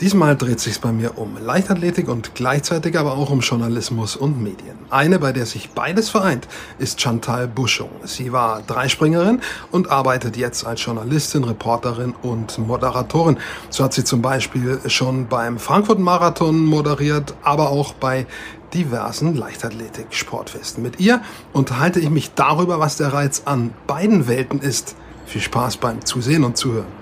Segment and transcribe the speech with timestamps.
[0.00, 4.78] Diesmal dreht sich bei mir um Leichtathletik und gleichzeitig aber auch um Journalismus und Medien.
[4.88, 6.48] Eine, bei der sich beides vereint,
[6.78, 7.90] ist Chantal Buschung.
[8.04, 13.36] Sie war Dreispringerin und arbeitet jetzt als Journalistin, Reporterin und Moderatorin.
[13.68, 18.26] So hat sie zum Beispiel schon beim Frankfurt-Marathon moderiert, aber auch bei
[18.72, 20.82] diversen Leichtathletik-Sportfesten.
[20.82, 21.20] Mit ihr
[21.52, 24.96] unterhalte ich mich darüber, was der Reiz an beiden Welten ist.
[25.26, 26.99] Viel Spaß beim Zusehen und Zuhören.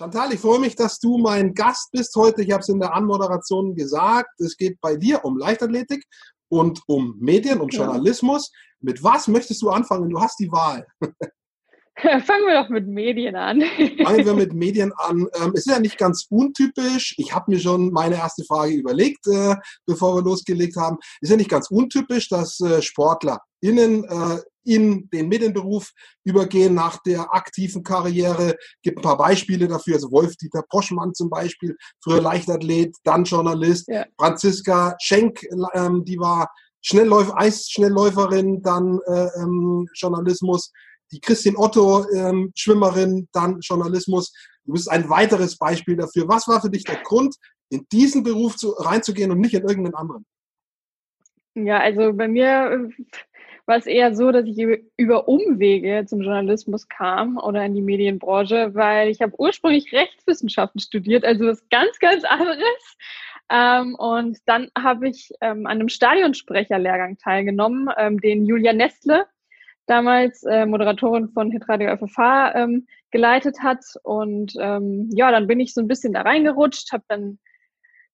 [0.00, 2.40] Chantal, ich freue mich, dass du mein Gast bist heute.
[2.40, 4.30] Ich habe es in der Anmoderation gesagt.
[4.40, 6.06] Es geht bei dir um Leichtathletik
[6.48, 8.50] und um Medien, um Journalismus.
[8.50, 8.58] Ja.
[8.80, 10.08] Mit was möchtest du anfangen?
[10.08, 10.86] Du hast die Wahl.
[12.00, 13.60] Fangen wir doch mit Medien an.
[14.02, 15.28] Fangen wir mit Medien an.
[15.34, 17.14] Ähm, es ist ja nicht ganz untypisch.
[17.18, 20.96] Ich habe mir schon meine erste Frage überlegt, äh, bevor wir losgelegt haben.
[21.20, 25.90] Es ist ja nicht ganz untypisch, dass äh, SportlerInnen äh, in den Medienberuf
[26.24, 28.56] übergehen nach der aktiven Karriere.
[28.82, 29.94] Gibt ein paar Beispiele dafür.
[29.94, 33.88] Also Wolf-Dieter Poschmann zum Beispiel, früher Leichtathlet, dann Journalist.
[33.88, 34.06] Ja.
[34.18, 35.42] Franziska Schenk,
[35.74, 36.50] ähm, die war
[36.82, 40.72] Schnellläufer, Eisschnellläuferin, dann äh, ähm, Journalismus.
[41.12, 44.32] Die Christine Otto, ähm, Schwimmerin, dann Journalismus.
[44.64, 46.28] Du bist ein weiteres Beispiel dafür.
[46.28, 47.34] Was war für dich der Grund,
[47.70, 50.26] in diesen Beruf zu, reinzugehen und nicht in irgendeinen anderen?
[51.54, 52.90] Ja, also bei mir
[53.70, 54.58] war es eher so, dass ich
[54.96, 61.24] über Umwege zum Journalismus kam oder in die Medienbranche, weil ich habe ursprünglich Rechtswissenschaften studiert,
[61.24, 62.96] also was ganz, ganz anderes.
[63.48, 69.26] Ähm, und dann habe ich ähm, an einem Stadionsprecherlehrgang teilgenommen, ähm, den Julia Nestle,
[69.86, 73.84] damals äh, Moderatorin von Hitradio FFH, ähm, geleitet hat.
[74.02, 77.38] Und ähm, ja, dann bin ich so ein bisschen da reingerutscht, habe dann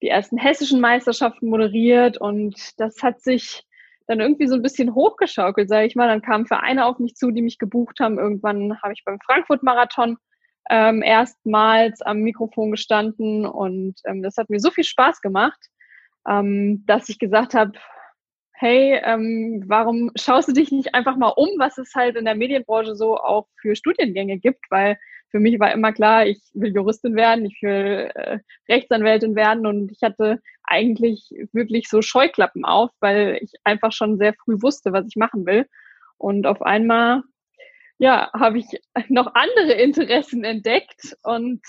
[0.03, 3.66] die ersten hessischen Meisterschaften moderiert und das hat sich
[4.07, 6.09] dann irgendwie so ein bisschen hochgeschaukelt, sage ich mal.
[6.09, 8.19] Dann kamen Vereine auf mich zu, die mich gebucht haben.
[8.19, 10.17] Irgendwann habe ich beim Frankfurt-Marathon
[10.71, 15.59] ähm, erstmals am Mikrofon gestanden und ähm, das hat mir so viel Spaß gemacht,
[16.29, 17.73] ähm, dass ich gesagt habe,
[18.53, 22.35] hey, ähm, warum schaust du dich nicht einfach mal um, was es halt in der
[22.35, 24.99] Medienbranche so auch für Studiengänge gibt, weil
[25.31, 29.93] für mich war immer klar, ich will Juristin werden, ich will äh, Rechtsanwältin werden und
[29.93, 35.07] ich hatte eigentlich wirklich so Scheuklappen auf, weil ich einfach schon sehr früh wusste, was
[35.07, 35.67] ich machen will.
[36.19, 37.23] Und auf einmal,
[37.99, 38.67] ja, habe ich
[39.09, 41.63] noch andere Interessen entdeckt und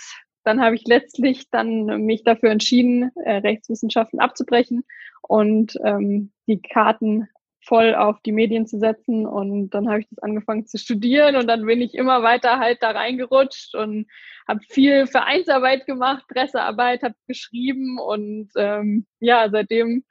[0.44, 4.86] dann habe ich letztlich dann mich dafür entschieden, äh, Rechtswissenschaften abzubrechen
[5.22, 7.28] und ähm, die Karten
[7.68, 9.28] voll auf die Medien zu setzen.
[9.28, 12.82] Und dann habe ich das angefangen zu studieren und dann bin ich immer weiter halt
[12.82, 14.08] da reingerutscht und
[14.48, 20.06] habe viel Vereinsarbeit gemacht, Pressearbeit, habe geschrieben und ähm, ja, seitdem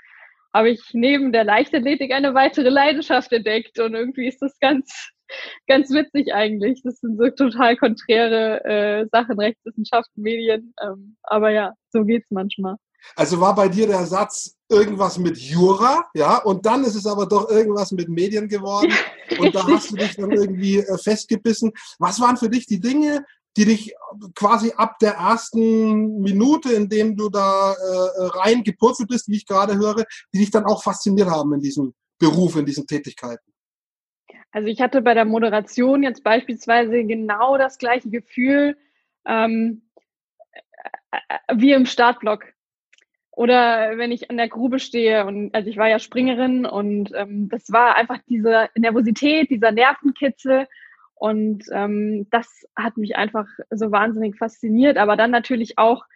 [0.53, 5.11] habe ich neben der Leichtathletik eine weitere Leidenschaft entdeckt und irgendwie ist das ganz,
[5.67, 6.83] ganz witzig eigentlich.
[6.83, 10.75] Das sind so total konträre äh, Sachen, Rechtswissenschaften, Medien.
[10.83, 12.77] Ähm, aber ja, so geht's manchmal.
[13.15, 17.27] Also war bei dir der Satz irgendwas mit Jura, ja, und dann ist es aber
[17.27, 18.93] doch irgendwas mit Medien geworden
[19.39, 21.73] und da hast du dich dann irgendwie äh, festgebissen.
[21.99, 23.25] Was waren für dich die Dinge,
[23.57, 23.95] die dich
[24.35, 29.47] quasi ab der ersten Minute, in dem du da äh, rein gepurzelt bist, wie ich
[29.47, 33.53] gerade höre, die dich dann auch fasziniert haben in diesem Beruf, in diesen Tätigkeiten?
[34.51, 38.77] Also ich hatte bei der Moderation jetzt beispielsweise genau das gleiche Gefühl
[39.27, 39.83] ähm,
[41.11, 42.45] äh, äh, wie im Startblock.
[43.37, 47.51] Oder wenn ich an der Grube stehe und also ich war ja Springerin und ähm,
[47.51, 50.67] das war einfach diese Nervosität, dieser Nervenkitzel
[51.15, 54.97] und ähm, das hat mich einfach so wahnsinnig fasziniert.
[54.97, 56.07] Aber dann natürlich auch,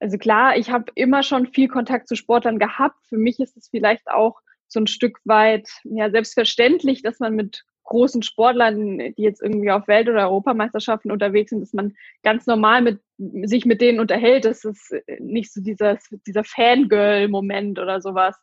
[0.00, 2.96] also klar, ich habe immer schon viel Kontakt zu Sportlern gehabt.
[3.08, 7.64] Für mich ist es vielleicht auch so ein Stück weit ja selbstverständlich, dass man mit
[7.84, 12.82] großen Sportlern, die jetzt irgendwie auf Welt- oder Europameisterschaften unterwegs sind, dass man ganz normal
[12.82, 13.00] mit
[13.48, 14.44] sich mit denen unterhält.
[14.44, 18.36] Das ist nicht so dieser, dieser Fangirl-Moment oder sowas.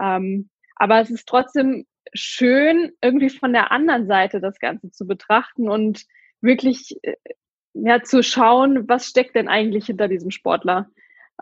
[0.00, 5.68] Ähm, aber es ist trotzdem schön, irgendwie von der anderen Seite das Ganze zu betrachten
[5.68, 6.04] und
[6.40, 7.14] wirklich äh,
[7.74, 10.88] ja, zu schauen, was steckt denn eigentlich hinter diesem Sportler?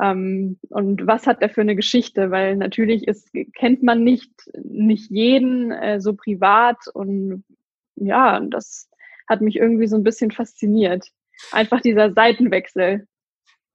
[0.01, 2.31] Ähm, und was hat er für eine Geschichte?
[2.31, 4.33] Weil natürlich ist, kennt man nicht,
[4.63, 7.45] nicht jeden äh, so privat und
[7.97, 8.89] ja, das
[9.29, 11.09] hat mich irgendwie so ein bisschen fasziniert.
[11.53, 13.07] Einfach dieser Seitenwechsel.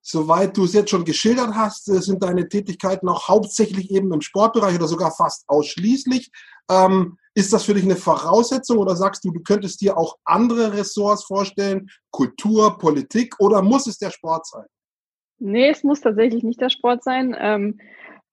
[0.02, 4.22] Soweit du es jetzt schon geschildert hast, äh, sind deine Tätigkeiten auch hauptsächlich eben im
[4.22, 6.32] Sportbereich oder sogar fast ausschließlich.
[6.70, 10.74] Ähm, ist das für dich eine Voraussetzung oder sagst du, du könntest dir auch andere
[10.74, 14.66] Ressorts vorstellen, Kultur, Politik oder muss es der Sport sein?
[15.40, 17.36] Nee, es muss tatsächlich nicht der Sport sein.
[17.38, 17.80] Ähm,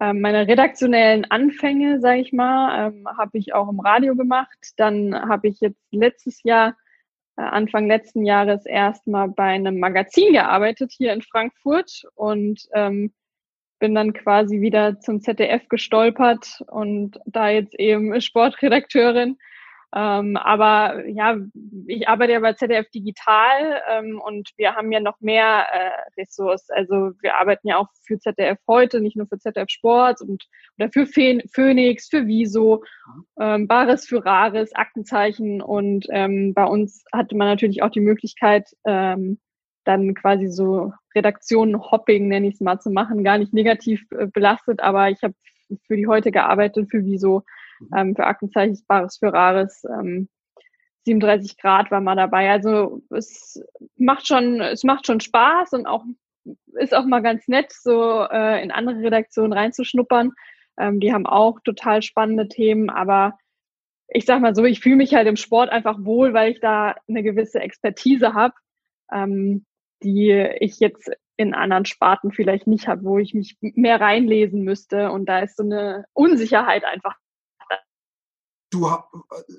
[0.00, 4.72] äh, meine redaktionellen Anfänge, sage ich mal, ähm, habe ich auch im Radio gemacht.
[4.76, 6.76] Dann habe ich jetzt letztes Jahr
[7.36, 13.12] äh, Anfang letzten Jahres erstmal bei einem Magazin gearbeitet hier in Frankfurt und ähm,
[13.78, 19.38] bin dann quasi wieder zum ZDF gestolpert und da jetzt eben Sportredakteurin
[19.94, 21.36] ähm, aber ja,
[21.86, 26.70] ich arbeite ja bei ZDF Digital ähm, und wir haben ja noch mehr äh, Ressorts.
[26.70, 30.44] Also wir arbeiten ja auch für ZDF heute, nicht nur für ZDF Sport und
[30.78, 32.84] oder für Phoenix, für Viso,
[33.38, 38.68] ähm, Bares für Rares, Aktenzeichen und ähm, bei uns hatte man natürlich auch die Möglichkeit,
[38.86, 39.38] ähm,
[39.84, 43.24] dann quasi so Redaktionen-Hopping, nenne ich es mal, zu machen.
[43.24, 45.34] Gar nicht negativ äh, belastet, aber ich habe
[45.86, 47.02] für die heute gearbeitet, für
[47.40, 47.42] Mhm.
[47.96, 49.84] Ähm, für Aktenzeichen Bares für Rares.
[49.84, 50.28] Ähm,
[51.04, 52.50] 37 Grad war mal dabei.
[52.50, 53.62] Also es
[53.96, 56.04] macht schon, es macht schon Spaß und auch
[56.74, 60.32] ist auch mal ganz nett, so äh, in andere Redaktionen reinzuschnuppern.
[60.78, 63.38] Ähm, die haben auch total spannende Themen, aber
[64.08, 66.94] ich sag mal so, ich fühle mich halt im Sport einfach wohl, weil ich da
[67.08, 68.54] eine gewisse Expertise habe,
[69.12, 69.64] ähm,
[70.02, 70.30] die
[70.60, 75.10] ich jetzt in anderen Sparten vielleicht nicht habe, wo ich mich mehr reinlesen müsste.
[75.10, 77.16] Und da ist so eine Unsicherheit einfach
[78.72, 79.52] du äh,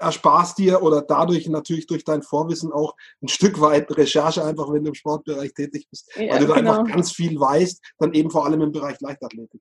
[0.00, 4.84] ersparst dir oder dadurch natürlich durch dein Vorwissen auch ein Stück weit Recherche einfach, wenn
[4.84, 6.80] du im Sportbereich tätig bist, ja, weil du da genau.
[6.80, 9.60] einfach ganz viel weißt, dann eben vor allem im Bereich Leichtathletik.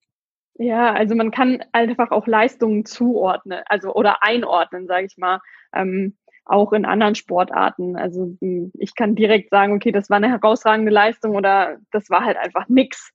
[0.58, 5.42] Ja, also man kann einfach auch Leistungen zuordnen, also oder einordnen, sage ich mal,
[5.74, 7.98] ähm, auch in anderen Sportarten.
[7.98, 12.24] Also hm, ich kann direkt sagen, okay, das war eine herausragende Leistung oder das war
[12.24, 13.12] halt einfach nix.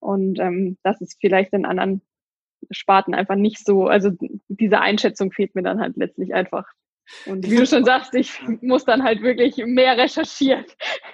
[0.00, 2.02] Und ähm, das ist vielleicht in anderen
[2.70, 4.10] Sparten einfach nicht so, also
[4.48, 6.66] diese Einschätzung fehlt mir dann halt letztlich einfach.
[7.26, 10.64] Und wie du schon sagst, ich muss dann halt wirklich mehr recherchieren.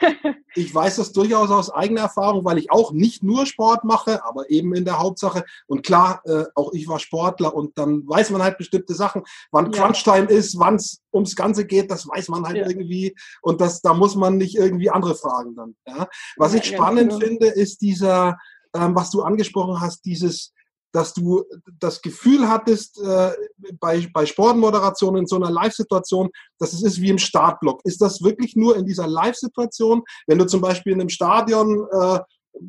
[0.55, 4.51] ich weiß das durchaus aus eigener Erfahrung, weil ich auch nicht nur Sport mache, aber
[4.51, 5.45] eben in der Hauptsache.
[5.67, 9.73] Und klar, äh, auch ich war Sportler und dann weiß man halt bestimmte Sachen, wann
[9.73, 9.83] ja.
[9.83, 12.69] Crunchtime ist, wann es ums Ganze geht, das weiß man halt ja.
[12.69, 13.15] irgendwie.
[13.41, 15.77] Und das, da muss man nicht irgendwie andere fragen dann.
[15.87, 16.09] Ja?
[16.37, 17.25] Was ich spannend genau.
[17.25, 18.37] finde, ist dieser,
[18.75, 20.53] ähm, was du angesprochen hast, dieses
[20.95, 21.45] dass du
[21.81, 23.33] das Gefühl hattest äh,
[23.81, 27.81] bei, bei Sportmoderationen in so einer Live-Situation, dass es ist wie im Startblock.
[27.85, 32.21] Ist das wirklich nur in dieser Live-Situation, wenn du zum Beispiel in einem Stadion äh,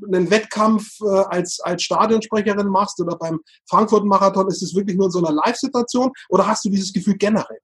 [0.07, 5.11] einen Wettkampf äh, als, als Stadionsprecherin machst oder beim Frankfurt-Marathon, ist es wirklich nur in
[5.11, 7.59] so einer Live-Situation oder hast du dieses Gefühl generell?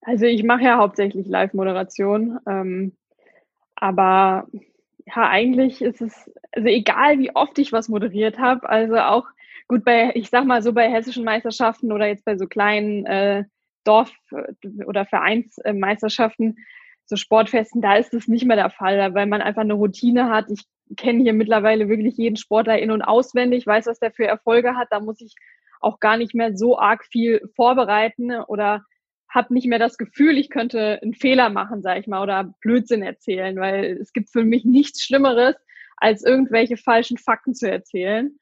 [0.00, 2.96] Also ich mache ja hauptsächlich Live-Moderation, ähm,
[3.74, 4.46] aber
[5.14, 9.26] ja, eigentlich ist es, also egal wie oft ich was moderiert habe, also auch
[9.68, 13.44] gut bei, ich sag mal so bei hessischen Meisterschaften oder jetzt bei so kleinen äh,
[13.84, 14.12] Dorf-
[14.86, 16.58] oder Vereinsmeisterschaften,
[17.06, 20.50] so Sportfesten, da ist es nicht mehr der Fall, weil man einfach eine Routine hat.
[20.50, 20.64] Ich
[20.96, 24.88] kenne hier mittlerweile wirklich jeden Sportler in- und auswendig, weiß, was der für Erfolge hat.
[24.90, 25.34] Da muss ich
[25.80, 28.84] auch gar nicht mehr so arg viel vorbereiten oder
[29.30, 33.02] habe nicht mehr das Gefühl, ich könnte einen Fehler machen, sage ich mal, oder Blödsinn
[33.02, 35.56] erzählen, weil es gibt für mich nichts Schlimmeres,
[35.96, 38.38] als irgendwelche falschen Fakten zu erzählen.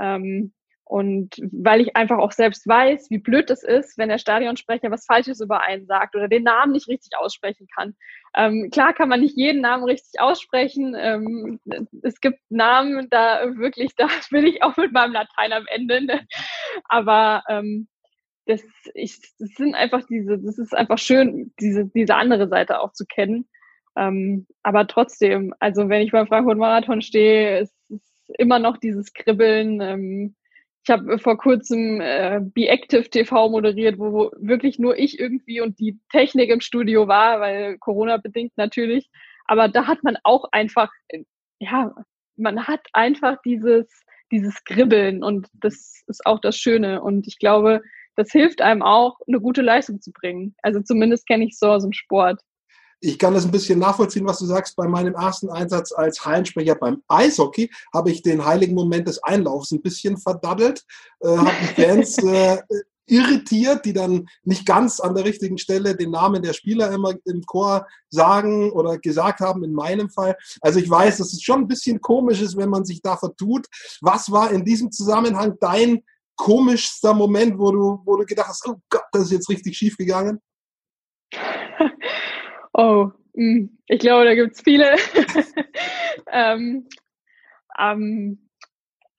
[0.00, 0.52] Ähm,
[0.84, 5.06] und weil ich einfach auch selbst weiß, wie blöd es ist, wenn der Stadionsprecher was
[5.06, 7.94] Falsches über einen sagt oder den Namen nicht richtig aussprechen kann.
[8.34, 10.94] Ähm, klar kann man nicht jeden Namen richtig aussprechen.
[10.98, 11.60] Ähm,
[12.02, 16.20] es gibt Namen, da wirklich, da bin ich auch mit meinem Latein am Ende.
[16.90, 17.88] Aber ähm,
[18.46, 18.62] das,
[18.94, 23.06] ich, das sind einfach diese, das ist einfach schön, diese, diese andere Seite auch zu
[23.06, 23.48] kennen.
[23.96, 28.00] Ähm, aber trotzdem, also wenn ich beim Frankfurt Marathon stehe, ist es
[28.38, 29.80] immer noch dieses Kribbeln.
[29.80, 30.34] Ähm,
[30.84, 35.60] ich habe vor kurzem äh, Be Active TV moderiert, wo, wo wirklich nur ich irgendwie
[35.60, 39.08] und die Technik im Studio war, weil Corona bedingt natürlich.
[39.46, 40.90] Aber da hat man auch einfach,
[41.60, 41.94] ja,
[42.36, 43.86] man hat einfach dieses,
[44.32, 47.02] dieses Kribbeln und das ist auch das Schöne.
[47.02, 47.82] Und ich glaube,
[48.16, 50.54] das hilft einem auch, eine gute Leistung zu bringen.
[50.62, 52.40] Also zumindest kenne ich so aus dem Sport.
[53.04, 54.76] Ich kann das ein bisschen nachvollziehen, was du sagst.
[54.76, 59.72] Bei meinem ersten Einsatz als Hallensprecher beim Eishockey habe ich den heiligen Moment des Einlaufs
[59.72, 60.84] ein bisschen verdaddelt,
[61.20, 62.58] äh, habe die Fans äh,
[63.06, 67.42] irritiert, die dann nicht ganz an der richtigen Stelle den Namen der Spieler immer im
[67.42, 70.36] Chor sagen oder gesagt haben, in meinem Fall.
[70.60, 73.66] Also ich weiß, dass es schon ein bisschen komisch ist, wenn man sich da vertut.
[74.00, 76.04] Was war in diesem Zusammenhang dein
[76.42, 79.96] komischster Moment, wo du, wo du gedacht hast, oh Gott, das ist jetzt richtig schief
[79.96, 80.40] gegangen?
[82.72, 84.96] oh, hm, ich glaube, da gibt es viele.
[86.32, 86.88] ähm,
[87.78, 88.50] ähm,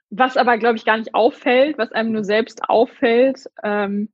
[0.09, 3.49] was aber, glaube ich, gar nicht auffällt, was einem nur selbst auffällt.
[3.63, 4.09] Ähm,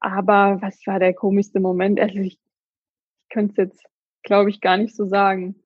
[0.00, 1.98] aber was war der komischste Moment?
[1.98, 3.84] Also ich, ich könnte es jetzt,
[4.22, 5.56] glaube ich, gar nicht so sagen.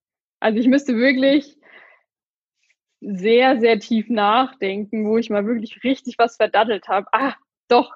[0.40, 1.58] Also ich müsste wirklich
[3.00, 7.06] sehr, sehr tief nachdenken, wo ich mal wirklich richtig was verdattelt habe.
[7.12, 7.34] Ah,
[7.68, 7.94] doch.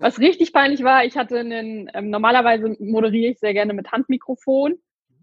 [0.00, 4.74] Was richtig peinlich war, ich hatte einen, ähm, normalerweise moderiere ich sehr gerne mit Handmikrofon,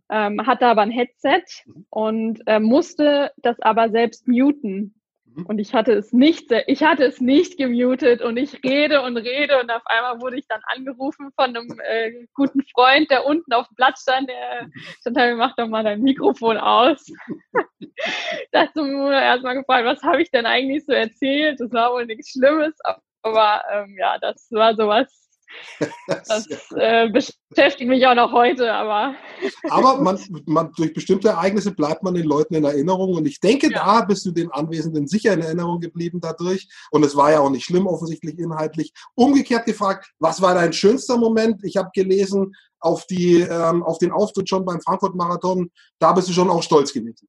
[0.09, 1.85] ähm, hatte aber ein Headset mhm.
[1.89, 5.00] und äh, musste das aber selbst muten.
[5.35, 5.45] Mhm.
[5.45, 9.59] Und ich hatte es nicht, ich hatte es nicht gemutet und ich rede und rede
[9.59, 13.67] und auf einmal wurde ich dann angerufen von einem äh, guten Freund, der unten auf
[13.67, 14.69] dem Platz stand, der
[15.00, 17.05] stand da, mach doch mal dein Mikrofon aus.
[18.51, 21.59] das wurde erstmal gefragt, was habe ich denn eigentlich so erzählt?
[21.59, 22.73] Das war wohl nichts Schlimmes,
[23.21, 25.30] aber ähm, ja, das war sowas,
[26.08, 29.15] das äh, beschäftigt mich auch noch heute, aber.
[29.70, 33.72] aber man, man, durch bestimmte Ereignisse bleibt man den Leuten in Erinnerung und ich denke,
[33.72, 33.84] ja.
[33.84, 36.67] da bist du den Anwesenden sicher in Erinnerung geblieben dadurch.
[36.91, 38.93] Und es war ja auch nicht schlimm, offensichtlich inhaltlich.
[39.15, 41.63] Umgekehrt gefragt, was war dein schönster Moment?
[41.63, 46.34] Ich habe gelesen, auf, die, ähm, auf den Auftritt schon beim Frankfurt-Marathon, da bist du
[46.34, 47.27] schon auch stolz gewesen.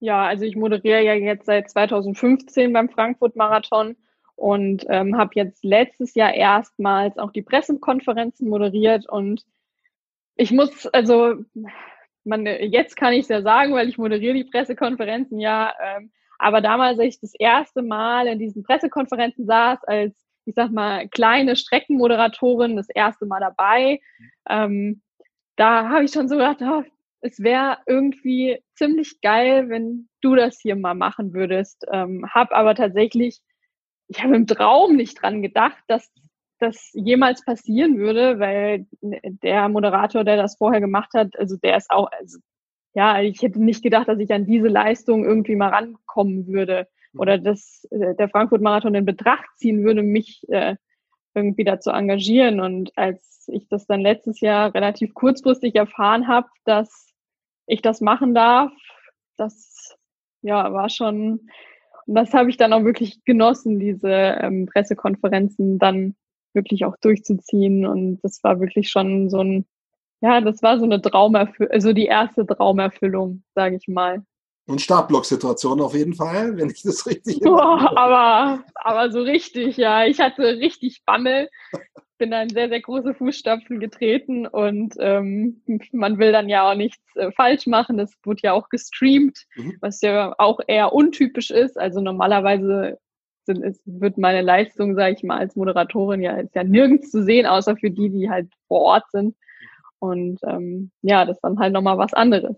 [0.00, 3.96] Ja, also ich moderiere ja jetzt seit 2015 beim Frankfurt-Marathon
[4.36, 9.44] und ähm, habe jetzt letztes Jahr erstmals auch die Pressekonferenzen moderiert und
[10.36, 11.36] ich muss, also
[12.24, 16.60] man, jetzt kann ich es ja sagen, weil ich moderiere die Pressekonferenzen ja, ähm, aber
[16.60, 20.14] damals, als ich das erste Mal in diesen Pressekonferenzen saß, als
[20.46, 24.00] ich sag mal kleine Streckenmoderatorin, das erste Mal dabei,
[24.48, 25.00] ähm,
[25.56, 26.82] da habe ich schon so gedacht, oh,
[27.20, 31.86] es wäre irgendwie ziemlich geil, wenn du das hier mal machen würdest.
[31.90, 33.40] Ähm, hab aber tatsächlich
[34.08, 36.10] ich habe im Traum nicht dran gedacht, dass
[36.58, 41.90] das jemals passieren würde, weil der Moderator, der das vorher gemacht hat, also der ist
[41.90, 42.38] auch, also,
[42.94, 47.20] ja, ich hätte nicht gedacht, dass ich an diese Leistung irgendwie mal rankommen würde mhm.
[47.20, 50.76] oder dass äh, der Frankfurt-Marathon in Betracht ziehen würde, mich äh,
[51.34, 52.60] irgendwie dazu engagieren.
[52.60, 57.12] Und als ich das dann letztes Jahr relativ kurzfristig erfahren habe, dass
[57.66, 58.72] ich das machen darf,
[59.36, 59.96] das
[60.42, 61.48] ja war schon
[62.06, 66.16] das habe ich dann auch wirklich genossen, diese ähm, Pressekonferenzen dann
[66.52, 67.86] wirklich auch durchzuziehen.
[67.86, 69.66] Und das war wirklich schon so ein,
[70.20, 74.24] ja, das war so eine Traumerfüllung, also die erste Traumerfüllung, sage ich mal.
[74.66, 80.06] Und Startblock-Situation auf jeden Fall, wenn ich das richtig Boah, aber, aber so richtig, ja.
[80.06, 81.48] Ich hatte richtig Bammel
[82.18, 86.74] bin da in sehr, sehr große Fußstapfen getreten und ähm, man will dann ja auch
[86.74, 87.98] nichts äh, falsch machen.
[87.98, 89.76] Das wurde ja auch gestreamt, mhm.
[89.80, 91.78] was ja auch eher untypisch ist.
[91.78, 92.98] Also normalerweise
[93.44, 97.22] sind, ist, wird meine Leistung, sage ich mal, als Moderatorin ja, ist ja nirgends zu
[97.22, 99.36] sehen, außer für die, die halt vor Ort sind.
[99.98, 102.56] Und ähm, ja, das ist dann halt nochmal was anderes.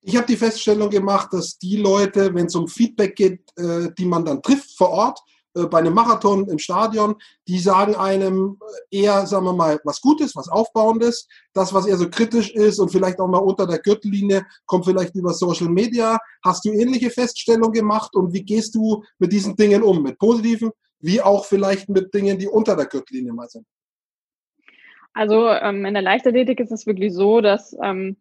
[0.00, 4.06] Ich habe die Feststellung gemacht, dass die Leute, wenn es um Feedback geht, äh, die
[4.06, 5.20] man dann trifft vor Ort,
[5.58, 8.58] äh, bei einem Marathon im Stadion, die sagen einem
[8.90, 11.26] eher, sagen wir mal, was Gutes, was Aufbauendes.
[11.52, 15.14] Das, was eher so kritisch ist und vielleicht auch mal unter der Gürtellinie, kommt vielleicht
[15.14, 16.18] über Social Media.
[16.44, 20.02] Hast du ähnliche Feststellungen gemacht und wie gehst du mit diesen Dingen um?
[20.02, 23.66] Mit positiven, wie auch vielleicht mit Dingen, die unter der Gürtellinie mal sind?
[25.14, 28.16] Also ähm, in der Leichtathletik ist es wirklich so, dass ähm,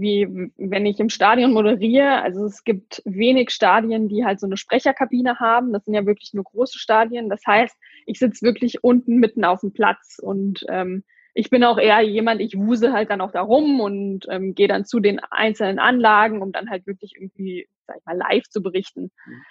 [0.00, 2.22] wie wenn ich im Stadion moderiere.
[2.22, 5.72] Also es gibt wenig Stadien, die halt so eine Sprecherkabine haben.
[5.72, 7.28] Das sind ja wirklich nur große Stadien.
[7.28, 7.76] Das heißt,
[8.06, 12.40] ich sitze wirklich unten mitten auf dem Platz und ähm, ich bin auch eher jemand,
[12.40, 16.42] ich wuse halt dann auch da rum und ähm, gehe dann zu den einzelnen Anlagen,
[16.42, 19.12] um dann halt wirklich irgendwie, sag ich mal, live zu berichten.
[19.24, 19.42] Mhm.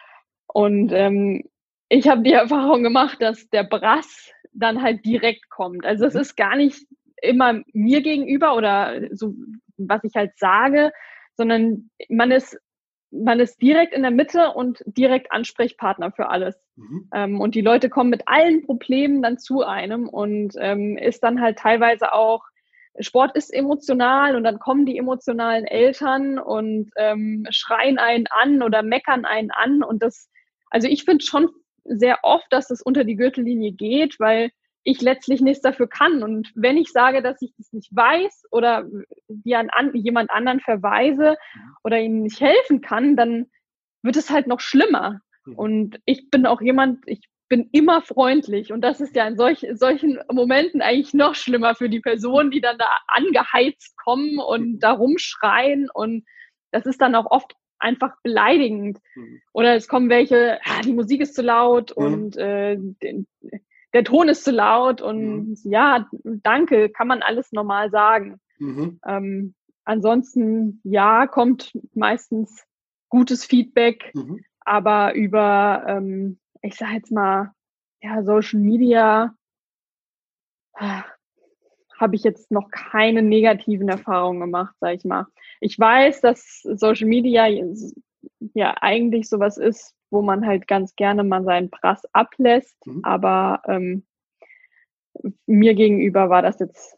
[0.48, 1.44] Und ähm,
[1.88, 5.86] ich habe die Erfahrung gemacht, dass der Brass dann halt direkt kommt.
[5.86, 6.20] Also es mhm.
[6.20, 6.86] ist gar nicht
[7.22, 9.34] immer mir gegenüber oder so
[9.78, 10.92] was ich halt sage,
[11.36, 12.60] sondern man ist,
[13.12, 16.56] man ist direkt in der Mitte und direkt Ansprechpartner für alles.
[16.76, 17.10] Mhm.
[17.14, 21.42] Ähm, und die Leute kommen mit allen Problemen dann zu einem und ähm, ist dann
[21.42, 22.44] halt teilweise auch,
[23.00, 28.82] Sport ist emotional und dann kommen die emotionalen Eltern und ähm, schreien einen an oder
[28.82, 29.84] meckern einen an.
[29.84, 30.30] Und das,
[30.72, 31.50] also ich finde schon
[31.84, 34.50] sehr oft, dass das unter die Gürtellinie geht, weil
[34.84, 36.24] ich letztlich nichts dafür kann.
[36.24, 38.86] Und wenn ich sage, dass ich das nicht weiß oder
[39.28, 41.38] wie an, an jemand anderen verweise
[41.84, 43.48] oder ihnen nicht helfen kann, dann
[44.02, 45.22] wird es halt noch schlimmer.
[45.46, 45.56] Mhm.
[45.56, 48.72] Und ich bin auch jemand, ich bin immer freundlich.
[48.72, 52.62] Und das ist ja in solch, solchen Momenten eigentlich noch schlimmer für die Personen, die
[52.62, 54.80] dann da angeheizt kommen und mhm.
[54.80, 55.90] da rumschreien.
[55.94, 56.26] Und
[56.72, 59.00] das ist dann auch oft einfach beleidigend.
[59.16, 59.42] Mhm.
[59.54, 62.78] Oder es kommen welche, ah, die Musik ist zu laut und äh,
[63.94, 65.58] der Ton ist zu laut und mhm.
[65.64, 68.40] ja, danke, kann man alles normal sagen.
[68.60, 69.00] Mhm.
[69.06, 72.66] Ähm, ansonsten, ja, kommt meistens
[73.10, 74.44] gutes Feedback, mhm.
[74.60, 77.54] aber über, ähm, ich sag jetzt mal,
[78.02, 79.34] ja, Social Media
[80.78, 81.02] äh,
[81.98, 85.26] habe ich jetzt noch keine negativen Erfahrungen gemacht, sag ich mal.
[85.60, 87.48] Ich weiß, dass Social Media
[88.54, 92.76] ja eigentlich sowas ist, wo man halt ganz gerne mal seinen Prass ablässt.
[92.86, 93.02] Mhm.
[93.04, 94.06] Aber ähm,
[95.46, 96.98] mir gegenüber war das jetzt,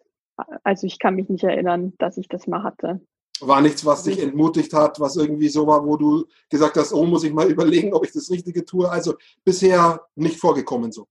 [0.64, 3.02] also ich kann mich nicht erinnern, dass ich das mal hatte.
[3.42, 7.06] War nichts, was dich entmutigt hat, was irgendwie so war, wo du gesagt hast, oh,
[7.06, 8.90] muss ich mal überlegen, ob ich das Richtige tue.
[8.90, 11.08] Also bisher nicht vorgekommen so.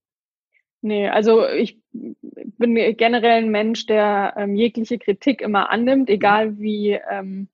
[0.81, 6.97] Nee, also ich bin generell ein Mensch, der ähm, jegliche Kritik immer annimmt, egal wie,
[7.09, 7.49] ähm,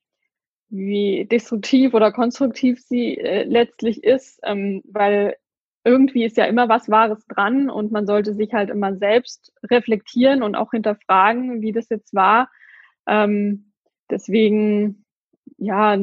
[0.75, 5.36] wie destruktiv oder konstruktiv sie äh, letztlich ist, ähm, weil
[5.84, 10.41] irgendwie ist ja immer was Wahres dran und man sollte sich halt immer selbst reflektieren
[10.41, 12.50] und auch hinterfragen, wie das jetzt war.
[13.08, 13.72] Ähm,
[14.10, 15.05] deswegen,
[15.58, 15.98] ja,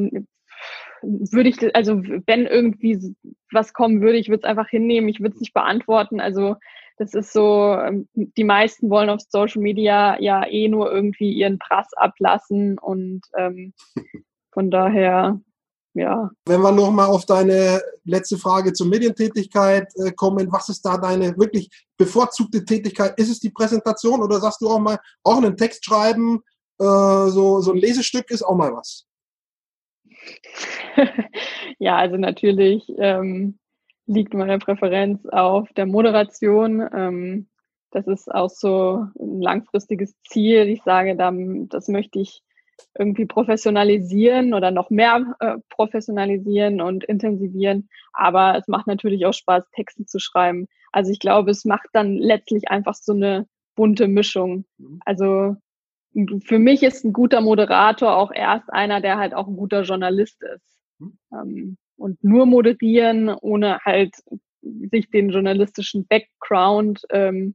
[1.03, 3.17] würde ich, also wenn irgendwie
[3.51, 6.21] was kommen würde, ich würde es einfach hinnehmen, ich würde es nicht beantworten.
[6.21, 6.57] Also
[6.97, 11.59] das ist so, ähm, die meisten wollen auf Social Media ja eh nur irgendwie ihren
[11.59, 13.73] Prass ablassen und ähm,
[14.53, 15.41] von daher
[15.95, 16.31] ja.
[16.47, 21.37] Wenn wir nochmal auf deine letzte Frage zur Medientätigkeit äh, kommen, was ist da deine
[21.37, 21.69] wirklich
[21.99, 23.19] bevorzugte Tätigkeit?
[23.19, 26.41] Ist es die Präsentation oder sagst du auch mal, auch einen Text schreiben,
[26.79, 29.07] äh, so, so ein Lesestück ist auch mal was?
[31.79, 33.59] ja, also natürlich ähm,
[34.07, 36.81] liegt meine Präferenz auf der Moderation.
[36.95, 37.49] Ähm,
[37.91, 40.69] das ist auch so ein langfristiges Ziel.
[40.69, 42.43] Ich sage, dann, das möchte ich
[42.99, 47.89] irgendwie professionalisieren oder noch mehr äh, professionalisieren und intensivieren.
[48.13, 50.69] Aber es macht natürlich auch Spaß, Texte zu schreiben.
[50.93, 54.65] Also ich glaube, es macht dann letztlich einfach so eine bunte Mischung.
[54.79, 55.01] Mhm.
[55.05, 55.57] Also
[56.45, 60.43] für mich ist ein guter Moderator auch erst einer, der halt auch ein guter Journalist
[60.43, 60.79] ist.
[60.99, 61.19] Mhm.
[61.33, 64.15] Ähm, und nur moderieren, ohne halt
[64.63, 67.55] sich den journalistischen Background ähm,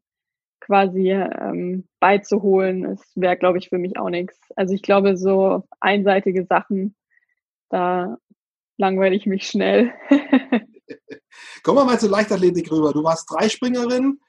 [0.67, 4.37] quasi ähm, beizuholen, das wäre, glaube ich, für mich auch nichts.
[4.55, 6.93] Also ich glaube, so einseitige Sachen,
[7.69, 8.17] da
[8.77, 9.93] langweile ich mich schnell.
[11.63, 12.91] Kommen wir mal zur Leichtathletik rüber.
[12.91, 14.19] Du warst Dreispringerin.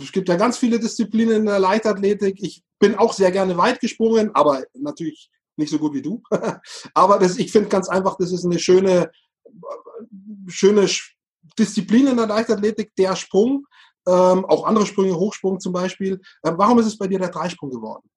[0.00, 2.36] Es gibt ja ganz viele Disziplinen in der Leichtathletik.
[2.42, 6.22] Ich bin auch sehr gerne weit gesprungen, aber natürlich nicht so gut wie du.
[6.94, 9.10] aber das, ich finde ganz einfach, das ist eine schöne,
[10.46, 10.88] schöne
[11.58, 13.66] Disziplin in der Leichtathletik, der Sprung
[14.08, 16.20] ähm, auch andere Sprünge, Hochsprung zum Beispiel.
[16.44, 18.08] Ähm, warum ist es bei dir der Dreisprung geworden?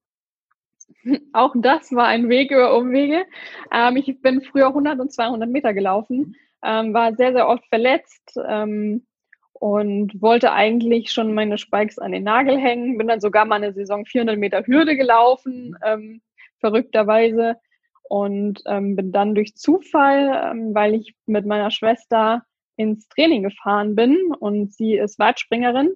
[1.33, 3.25] Auch das war ein Weg über Umwege.
[3.71, 8.37] Ähm, ich bin früher 100 und 200 Meter gelaufen, ähm, war sehr, sehr oft verletzt
[8.47, 9.05] ähm,
[9.53, 12.97] und wollte eigentlich schon meine Spikes an den Nagel hängen.
[12.97, 16.21] Bin dann sogar mal eine Saison 400 Meter Hürde gelaufen, ähm,
[16.59, 17.57] verrückterweise.
[18.03, 22.43] Und bin dann durch Zufall, weil ich mit meiner Schwester
[22.75, 25.95] ins Training gefahren bin und sie ist Weitspringerin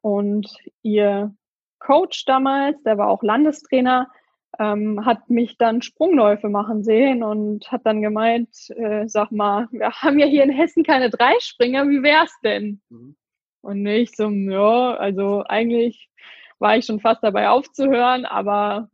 [0.00, 0.48] und
[0.82, 1.34] ihr
[1.78, 4.08] Coach damals, der war auch Landestrainer,
[4.58, 9.90] ähm, hat mich dann Sprungläufe machen sehen und hat dann gemeint, äh, sag mal, wir
[9.90, 12.80] haben ja hier in Hessen keine Dreispringer, wie wär's denn?
[12.88, 13.16] Mhm.
[13.60, 16.08] Und ich so, ja, also eigentlich
[16.58, 18.88] war ich schon fast dabei aufzuhören, aber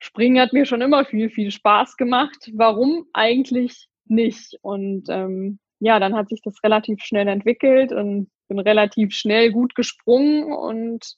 [0.00, 2.50] Springen hat mir schon immer viel, viel Spaß gemacht.
[2.54, 4.58] Warum eigentlich nicht?
[4.62, 9.74] Und ähm, ja, dann hat sich das relativ schnell entwickelt und bin relativ schnell gut
[9.74, 11.16] gesprungen und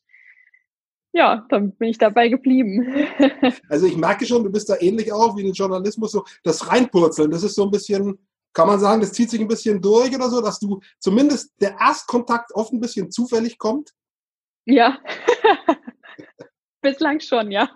[1.12, 3.06] ja, dann bin ich dabei geblieben.
[3.68, 7.30] Also ich merke schon, du bist da ähnlich auch wie im Journalismus, so das Reinpurzeln,
[7.30, 8.18] das ist so ein bisschen,
[8.52, 11.76] kann man sagen, das zieht sich ein bisschen durch oder so, dass du zumindest der
[11.80, 13.92] Erstkontakt oft ein bisschen zufällig kommt?
[14.64, 14.98] Ja,
[16.82, 17.70] bislang schon, ja.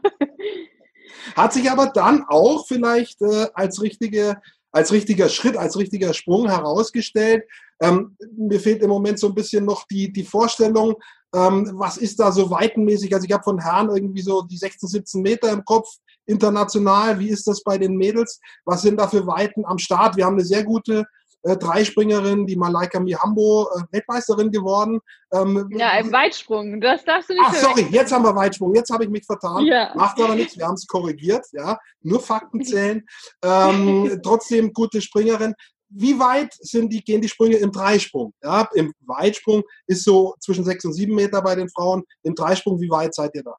[1.35, 4.41] Hat sich aber dann auch vielleicht äh, als richtige
[4.73, 7.45] als richtiger Schritt, als richtiger Sprung herausgestellt.
[7.81, 10.97] Ähm, mir fehlt im Moment so ein bisschen noch die, die Vorstellung,
[11.35, 13.15] ähm, was ist da so weitenmäßig?
[13.15, 15.89] Also ich habe von Herrn irgendwie so die 16, 17 Meter im Kopf
[16.25, 17.19] international.
[17.19, 18.41] Wie ist das bei den Mädels?
[18.65, 20.17] Was sind da für Weiten am Start?
[20.17, 21.05] Wir haben eine sehr gute
[21.43, 25.01] äh, Dreispringerin, die Malaika Mihambo, äh, Weltmeisterin geworden.
[25.33, 26.81] Ähm, ja, im Weitsprung.
[26.81, 28.75] Das darfst du nicht Ach, sorry, jetzt haben wir Weitsprung.
[28.75, 29.65] Jetzt habe ich mich vertan.
[29.67, 29.93] Ja.
[29.95, 31.47] Macht aber nichts, wir haben es korrigiert.
[31.53, 33.05] Ja, nur Fakten zählen.
[33.45, 35.55] ähm, trotzdem gute Springerin.
[35.89, 38.35] Wie weit sind die, gehen die Sprünge im Dreisprung?
[38.43, 42.03] Ja, Im Weitsprung ist so zwischen sechs und sieben Meter bei den Frauen.
[42.25, 43.55] Im Dreisprung, wie weit seid ihr da?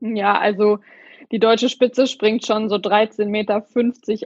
[0.00, 0.78] Ja, also
[1.32, 3.64] die deutsche Spitze springt schon so 13,50 Meter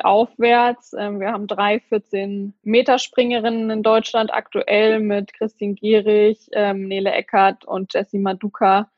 [0.07, 0.95] aufwärts.
[0.99, 7.13] Ähm, wir haben drei 14 Meter Springerinnen in Deutschland aktuell mit Christine Gierig, ähm, Nele
[7.13, 8.91] Eckert und Jessie Maduka.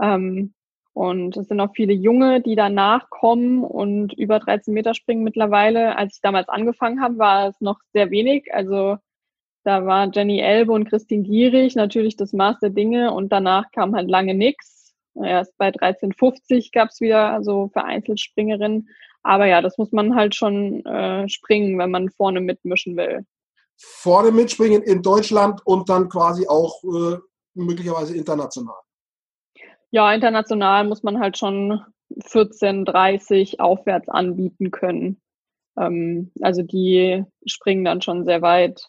[0.00, 0.54] Ähm,
[0.92, 5.96] und es sind auch viele Junge, die danach kommen und über 13 Meter springen mittlerweile.
[5.96, 8.52] Als ich damals angefangen habe, war es noch sehr wenig.
[8.54, 8.98] Also
[9.64, 13.94] da war Jenny Elbe und Christine Gierig natürlich das Maß der Dinge und danach kam
[13.94, 14.77] halt lange nichts.
[15.24, 18.88] Erst bei 13,50 gab es wieder so vereinzelt Springerinnen.
[19.22, 23.26] Aber ja, das muss man halt schon äh, springen, wenn man vorne mitmischen will.
[23.76, 27.18] Vorne mitspringen in Deutschland und dann quasi auch äh,
[27.54, 28.76] möglicherweise international.
[29.90, 31.80] Ja, international muss man halt schon
[32.26, 35.20] 14, 30 aufwärts anbieten können.
[35.76, 38.88] Ähm, also die springen dann schon sehr weit.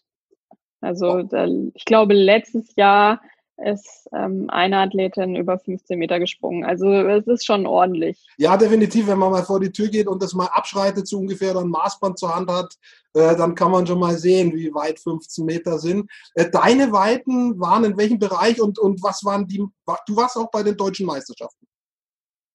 [0.81, 3.21] Also da, ich glaube, letztes Jahr
[3.65, 6.63] ist ähm, eine Athletin über 15 Meter gesprungen.
[6.63, 8.25] Also es ist schon ordentlich.
[8.37, 9.07] Ja, definitiv.
[9.07, 11.69] Wenn man mal vor die Tür geht und das mal abschreitet, so ungefähr dann ein
[11.69, 12.75] Maßband zur Hand hat,
[13.13, 16.09] äh, dann kann man schon mal sehen, wie weit 15 Meter sind.
[16.35, 19.63] Äh, deine Weiten waren in welchem Bereich und, und was waren die?
[20.07, 21.67] Du warst auch bei den deutschen Meisterschaften.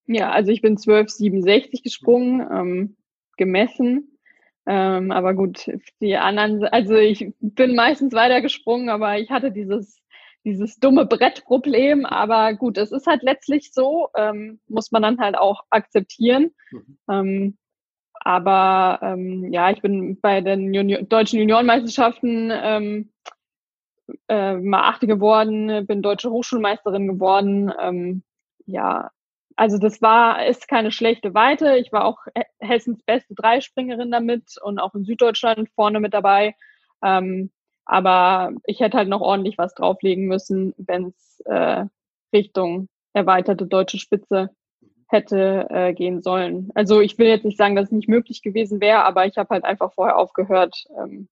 [0.07, 2.97] Ja, also ich bin 12,67 gesprungen, ähm,
[3.37, 4.11] gemessen.
[4.67, 9.99] Ähm, aber gut, die anderen, also ich bin meistens weiter gesprungen, aber ich hatte dieses,
[10.45, 12.07] dieses dumme Brettproblem.
[12.07, 16.51] Aber gut, es ist halt letztlich so, ähm, muss man dann halt auch akzeptieren.
[16.71, 16.99] Mhm.
[17.11, 17.59] Ähm,
[18.21, 23.13] aber ähm, ja, ich bin bei den Junior deutschen Juniorenmeisterschaften ähm,
[24.29, 27.73] äh, mal Achte geworden, bin deutsche Hochschulmeisterin geworden.
[27.79, 28.23] Ähm,
[28.67, 29.11] ja,
[29.57, 31.77] also das war, ist keine schlechte Weite.
[31.77, 32.19] Ich war auch
[32.59, 36.55] Hessens beste Dreispringerin damit und auch in Süddeutschland vorne mit dabei.
[37.03, 37.51] Ähm,
[37.85, 41.85] aber ich hätte halt noch ordentlich was drauflegen müssen, wenn es äh,
[42.33, 44.51] Richtung erweiterte deutsche Spitze
[45.09, 46.71] hätte äh, gehen sollen.
[46.75, 49.51] Also ich will jetzt nicht sagen, dass es nicht möglich gewesen wäre, aber ich habe
[49.51, 50.85] halt einfach vorher aufgehört.
[50.99, 51.29] Ähm,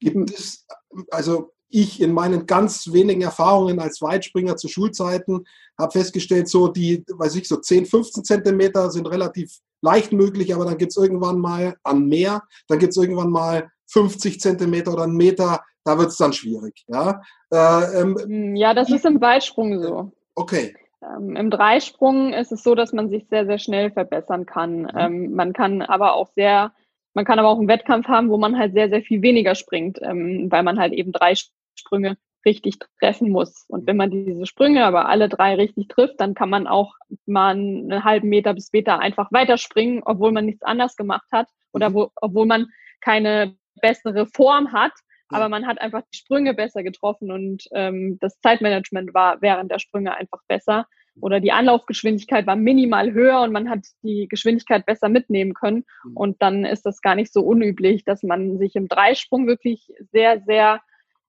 [0.00, 0.66] Gibt es,
[1.10, 5.44] also ich in meinen ganz wenigen Erfahrungen als Weitspringer zu Schulzeiten
[5.78, 10.64] habe festgestellt, so die, weiß ich, so 10, 15 Zentimeter sind relativ leicht möglich, aber
[10.64, 15.04] dann gibt es irgendwann mal an mehr, dann gibt es irgendwann mal 50 Zentimeter oder
[15.04, 16.84] einen Meter, da wird es dann schwierig.
[16.88, 17.20] Ja,
[17.52, 20.12] äh, ähm, hm, ja das ist im Weitsprung so.
[20.34, 20.74] Okay.
[21.02, 24.82] Ähm, Im Dreisprung ist es so, dass man sich sehr, sehr schnell verbessern kann.
[24.82, 24.90] Mhm.
[24.96, 26.72] Ähm, man kann aber auch sehr,
[27.14, 29.98] man kann aber auch einen Wettkampf haben, wo man halt sehr, sehr viel weniger springt,
[30.02, 31.34] ähm, weil man halt eben drei
[31.76, 33.64] Sprünge richtig treffen muss.
[33.68, 36.94] Und wenn man diese Sprünge aber alle drei richtig trifft, dann kann man auch
[37.26, 41.90] mal einen halben Meter bis Meter einfach weiterspringen, obwohl man nichts anders gemacht hat oder
[41.90, 41.94] mhm.
[41.94, 42.66] wo, obwohl man
[43.00, 44.92] keine bessere Form hat,
[45.28, 49.78] aber man hat einfach die Sprünge besser getroffen und ähm, das Zeitmanagement war während der
[49.78, 50.86] Sprünge einfach besser
[51.20, 56.16] oder die Anlaufgeschwindigkeit war minimal höher und man hat die Geschwindigkeit besser mitnehmen können mhm.
[56.16, 60.42] und dann ist das gar nicht so unüblich, dass man sich im Dreisprung wirklich sehr,
[60.46, 60.80] sehr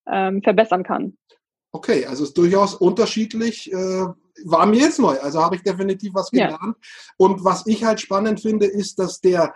[0.10, 1.18] ähm, verbessern kann.
[1.72, 3.72] Okay, also es ist durchaus unterschiedlich.
[3.72, 4.06] Äh,
[4.46, 6.60] war mir jetzt neu, also habe ich definitiv was gelernt.
[6.62, 6.74] Ja.
[7.18, 9.54] Und was ich halt spannend finde, ist, dass der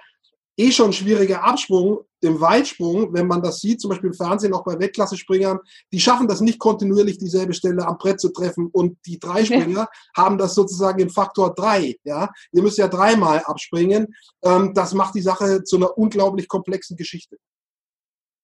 [0.59, 4.65] eh schon schwierige Absprung im Weitsprung, wenn man das sieht, zum Beispiel im Fernsehen, auch
[4.65, 5.59] bei Weltklasse-Springern,
[5.93, 9.79] die schaffen das nicht kontinuierlich dieselbe Stelle am Brett zu treffen und die drei Springer
[9.79, 9.89] ja.
[10.17, 11.95] haben das sozusagen im Faktor drei.
[12.03, 12.29] Ja?
[12.51, 14.13] Ihr müsst ja dreimal abspringen.
[14.43, 17.37] Ähm, das macht die Sache zu einer unglaublich komplexen Geschichte.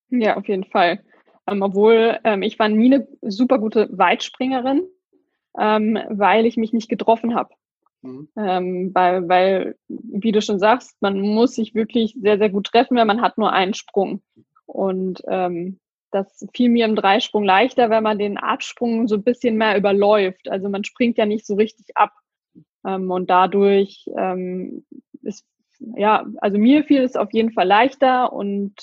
[0.09, 1.03] Ja, auf jeden Fall.
[1.47, 4.87] Ähm, obwohl ähm, ich war nie eine super gute Weitspringerin,
[5.59, 7.53] ähm, weil ich mich nicht getroffen habe.
[8.05, 8.29] Mhm.
[8.37, 12.97] Ähm, weil, weil, wie du schon sagst, man muss sich wirklich sehr, sehr gut treffen,
[12.97, 14.21] weil man hat nur einen Sprung.
[14.65, 15.79] Und ähm,
[16.11, 20.49] das fiel mir im Dreisprung leichter, wenn man den Absprung so ein bisschen mehr überläuft.
[20.49, 22.11] Also man springt ja nicht so richtig ab.
[22.85, 24.85] Ähm, und dadurch ähm,
[25.23, 25.45] ist,
[25.97, 28.73] ja, also mir fiel es auf jeden Fall leichter und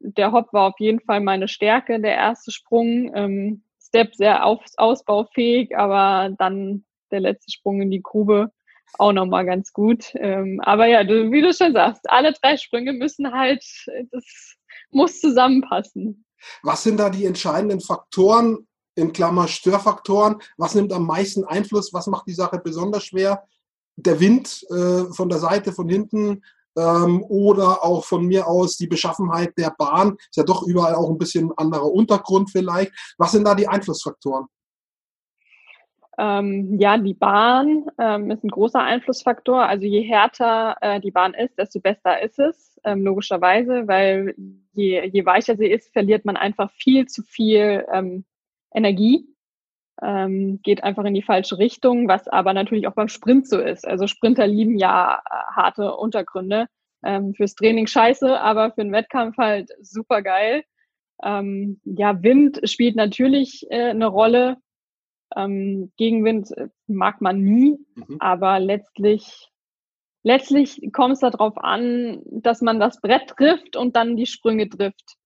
[0.00, 3.10] der Hop war auf jeden Fall meine Stärke, der erste Sprung.
[3.14, 8.50] Ähm, Step sehr auf, ausbaufähig, aber dann der letzte Sprung in die Grube
[8.98, 10.12] auch nochmal ganz gut.
[10.14, 13.64] Ähm, aber ja, du, wie du schon sagst, alle drei Sprünge müssen halt,
[14.10, 14.56] das
[14.90, 16.24] muss zusammenpassen.
[16.62, 20.42] Was sind da die entscheidenden Faktoren, in Klammer Störfaktoren?
[20.56, 21.92] Was nimmt am meisten Einfluss?
[21.92, 23.44] Was macht die Sache besonders schwer?
[23.96, 26.42] Der Wind äh, von der Seite, von hinten,
[26.76, 30.16] ähm, oder auch von mir aus die Beschaffenheit der Bahn.
[30.18, 32.92] Ist ja doch überall auch ein bisschen anderer Untergrund vielleicht.
[33.18, 34.46] Was sind da die Einflussfaktoren?
[36.18, 39.66] Ähm, ja, die Bahn ähm, ist ein großer Einflussfaktor.
[39.66, 44.34] Also je härter äh, die Bahn ist, desto besser ist es, ähm, logischerweise, weil
[44.72, 48.24] je, je weicher sie ist, verliert man einfach viel zu viel ähm,
[48.74, 49.26] Energie
[50.02, 53.86] ähm, geht einfach in die falsche Richtung, was aber natürlich auch beim Sprint so ist.
[53.86, 56.66] Also Sprinter lieben ja äh, harte Untergründe.
[57.04, 60.64] Ähm, fürs Training scheiße, aber für den Wettkampf halt super geil.
[61.20, 64.58] Ja, Wind spielt natürlich äh, eine Rolle.
[65.36, 68.16] Ähm, Gegenwind äh, mag man nie, mhm.
[68.18, 69.48] aber letztlich,
[70.22, 75.16] letztlich kommt es darauf an, dass man das Brett trifft und dann die Sprünge trifft.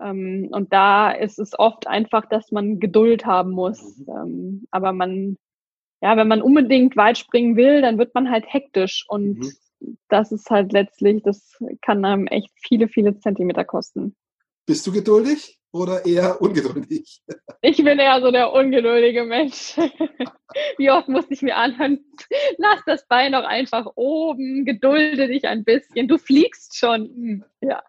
[0.00, 3.98] Ähm, und da ist es oft einfach, dass man Geduld haben muss.
[3.98, 4.08] Mhm.
[4.08, 5.36] Ähm, aber man,
[6.02, 9.38] ja, wenn man unbedingt weit springen will, dann wird man halt hektisch und
[9.80, 9.98] mhm.
[10.08, 14.14] das ist halt letztlich, das kann einem echt viele, viele Zentimeter kosten.
[14.66, 17.22] Bist du geduldig oder eher ungeduldig?
[17.62, 19.76] Ich bin eher so der ungeduldige Mensch.
[20.78, 22.04] Wie oft musste ich mir anhören,
[22.58, 27.04] lass das Bein doch einfach oben, gedulde dich ein bisschen, du fliegst schon.
[27.04, 27.82] Hm, ja.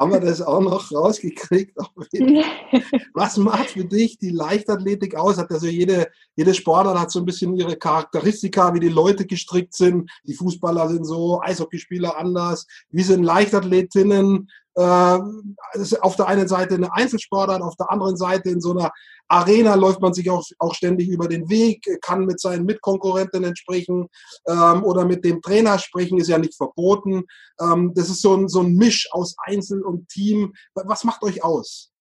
[0.00, 1.76] Haben wir das auch noch rausgekriegt?
[3.14, 5.36] Was macht für dich die Leichtathletik aus?
[5.36, 9.74] Hat also jede, jede Sportart hat so ein bisschen ihre Charakteristika, wie die Leute gestrickt
[9.74, 10.10] sind.
[10.24, 12.66] Die Fußballer sind so, Eishockeyspieler anders.
[12.90, 14.48] Wie sind Leichtathletinnen?
[14.78, 15.18] Äh,
[16.02, 18.92] auf der einen Seite eine Einzelsportart, auf der anderen Seite in so einer
[19.26, 24.06] Arena läuft man sich auch, auch ständig über den Weg, kann mit seinen Mitkonkurrenten sprechen
[24.46, 27.24] ähm, oder mit dem Trainer sprechen, ist ja nicht verboten.
[27.60, 30.52] Ähm, das ist so ein, so ein Misch aus Einzel und Team.
[30.74, 31.92] Was macht euch aus?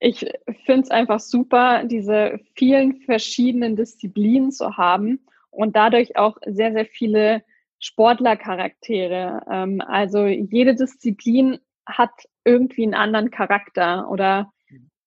[0.00, 0.20] Ich
[0.64, 6.86] finde es einfach super, diese vielen verschiedenen Disziplinen zu haben und dadurch auch sehr, sehr
[6.86, 7.42] viele
[7.78, 9.42] Sportlercharaktere.
[9.50, 12.10] Ähm, also jede Disziplin hat
[12.44, 14.52] irgendwie einen anderen Charakter oder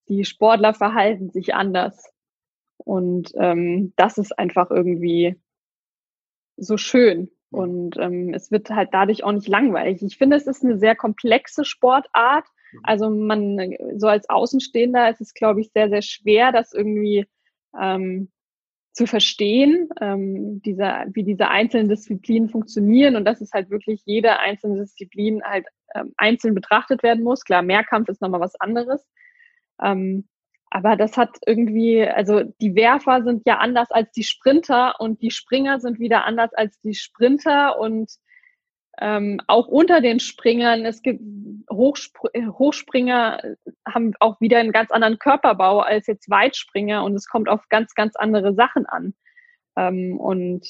[0.08, 2.04] die Sportler verhalten sich anders.
[2.78, 5.36] Und ähm, das ist einfach irgendwie
[6.58, 7.30] so schön.
[7.52, 10.02] Und ähm, es wird halt dadurch auch nicht langweilig.
[10.04, 12.46] Ich finde, es ist eine sehr komplexe Sportart.
[12.72, 12.80] Mhm.
[12.84, 17.26] Also man, so als Außenstehender ist es, glaube ich, sehr, sehr schwer, das irgendwie
[17.80, 18.32] ähm,
[18.94, 24.40] zu verstehen, ähm, dieser, wie diese einzelnen Disziplinen funktionieren und dass es halt wirklich jede
[24.40, 25.66] einzelne Disziplin halt
[25.96, 27.44] ähm, einzeln betrachtet werden muss.
[27.44, 29.06] Klar, Mehrkampf ist nochmal was anderes.
[29.82, 30.28] Ähm,
[30.72, 35.32] aber das hat irgendwie, also die Werfer sind ja anders als die Sprinter und die
[35.32, 38.12] Springer sind wieder anders als die Sprinter und
[39.02, 41.22] ähm, auch unter den Springern, es gibt
[41.72, 43.42] Hochspr Hochspringer
[43.88, 47.94] haben auch wieder einen ganz anderen Körperbau als jetzt Weitspringer und es kommt auf ganz,
[47.94, 49.14] ganz andere Sachen an.
[49.78, 50.68] Ähm, und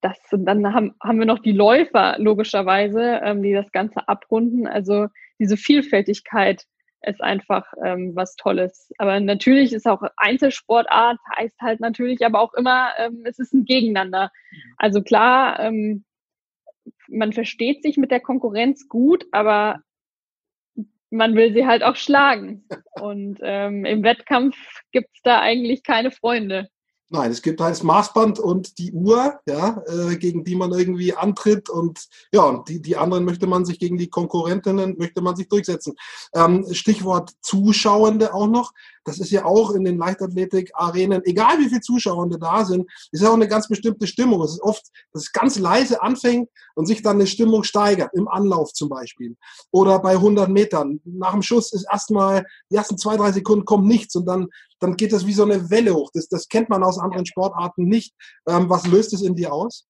[0.00, 4.66] das, dann haben, haben wir noch die Läufer logischerweise, ähm, die das Ganze abrunden.
[4.66, 6.64] Also diese Vielfältigkeit
[7.02, 8.92] ist einfach ähm, was Tolles.
[8.98, 13.64] Aber natürlich ist auch Einzelsportart, heißt halt natürlich aber auch immer, ähm, es ist ein
[13.64, 14.30] Gegeneinander.
[14.76, 16.04] Also klar, ähm,
[17.08, 19.80] man versteht sich mit der Konkurrenz gut, aber
[21.10, 22.66] man will sie halt auch schlagen.
[23.00, 24.56] Und ähm, im Wettkampf
[24.92, 26.68] gibt's da eigentlich keine Freunde.
[27.10, 31.14] Nein, es gibt halt das Maßband und die Uhr, ja, äh, gegen die man irgendwie
[31.14, 35.34] antritt und ja, und die, die anderen möchte man sich gegen die Konkurrentinnen, möchte man
[35.34, 35.94] sich durchsetzen.
[36.34, 38.72] Ähm, Stichwort Zuschauende auch noch.
[39.08, 43.30] Das ist ja auch in den Leichtathletik-Arenen, egal wie viele Zuschauende da sind, ist ja
[43.30, 44.42] auch eine ganz bestimmte Stimmung.
[44.42, 48.28] Es ist oft, dass es ganz leise anfängt und sich dann eine Stimmung steigert, im
[48.28, 49.36] Anlauf zum Beispiel.
[49.70, 51.00] Oder bei 100 Metern.
[51.04, 54.96] Nach dem Schuss ist erstmal, die ersten zwei, drei Sekunden kommt nichts und dann, dann
[54.96, 56.10] geht das wie so eine Welle hoch.
[56.12, 58.14] Das, das kennt man aus anderen Sportarten nicht.
[58.46, 59.86] Ähm, was löst es in dir aus?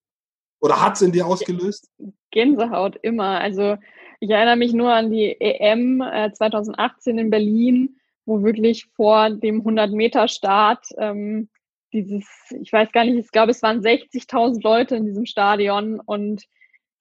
[0.61, 1.88] Oder hat es in dir ausgelöst?
[2.31, 3.40] Gänsehaut immer.
[3.40, 3.76] Also
[4.20, 7.97] ich erinnere mich nur an die EM äh, 2018 in Berlin,
[8.28, 11.48] wo wirklich vor dem 100-Meter-Start ähm,
[11.94, 12.26] dieses,
[12.60, 16.44] ich weiß gar nicht, ich glaube, es waren 60.000 Leute in diesem Stadion und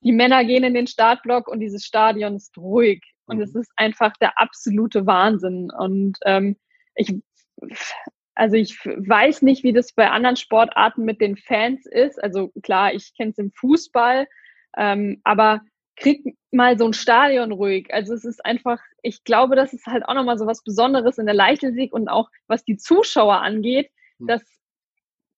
[0.02, 3.44] die Männer gehen in den Startblock und dieses Stadion ist ruhig und mhm.
[3.44, 6.56] es ist einfach der absolute Wahnsinn und ähm,
[6.96, 7.14] ich,
[8.34, 12.24] also ich weiß nicht, wie das bei anderen Sportarten mit den Fans ist.
[12.24, 14.28] Also klar, ich kenne es im Fußball,
[14.78, 15.60] ähm, aber
[15.98, 17.94] kriegt mal so ein Stadion ruhig.
[17.94, 21.26] Also es ist einfach, ich glaube, das ist halt auch nochmal so was Besonderes in
[21.26, 24.28] der Leichtathletik und auch was die Zuschauer angeht, hm.
[24.28, 24.44] dass,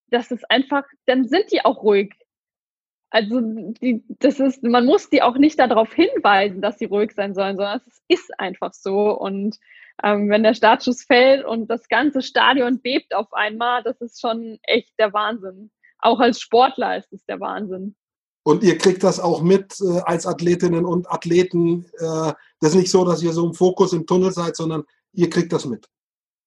[0.08, 2.13] dass es einfach, dann sind die auch ruhig.
[3.10, 7.34] Also die, das ist, man muss die auch nicht darauf hinweisen, dass sie ruhig sein
[7.34, 9.17] sollen, sondern es ist einfach so.
[9.17, 9.58] Und
[10.04, 14.60] ähm, wenn der Startschuss fällt und das ganze Stadion bebt auf einmal, das ist schon
[14.62, 15.72] echt der Wahnsinn.
[15.98, 17.95] Auch als Sportler ist es der Wahnsinn.
[18.50, 21.86] Und ihr kriegt das auch mit äh, als Athletinnen und Athleten.
[22.00, 25.30] Äh, das ist nicht so, dass ihr so im Fokus im Tunnel seid, sondern ihr
[25.30, 25.88] kriegt das mit.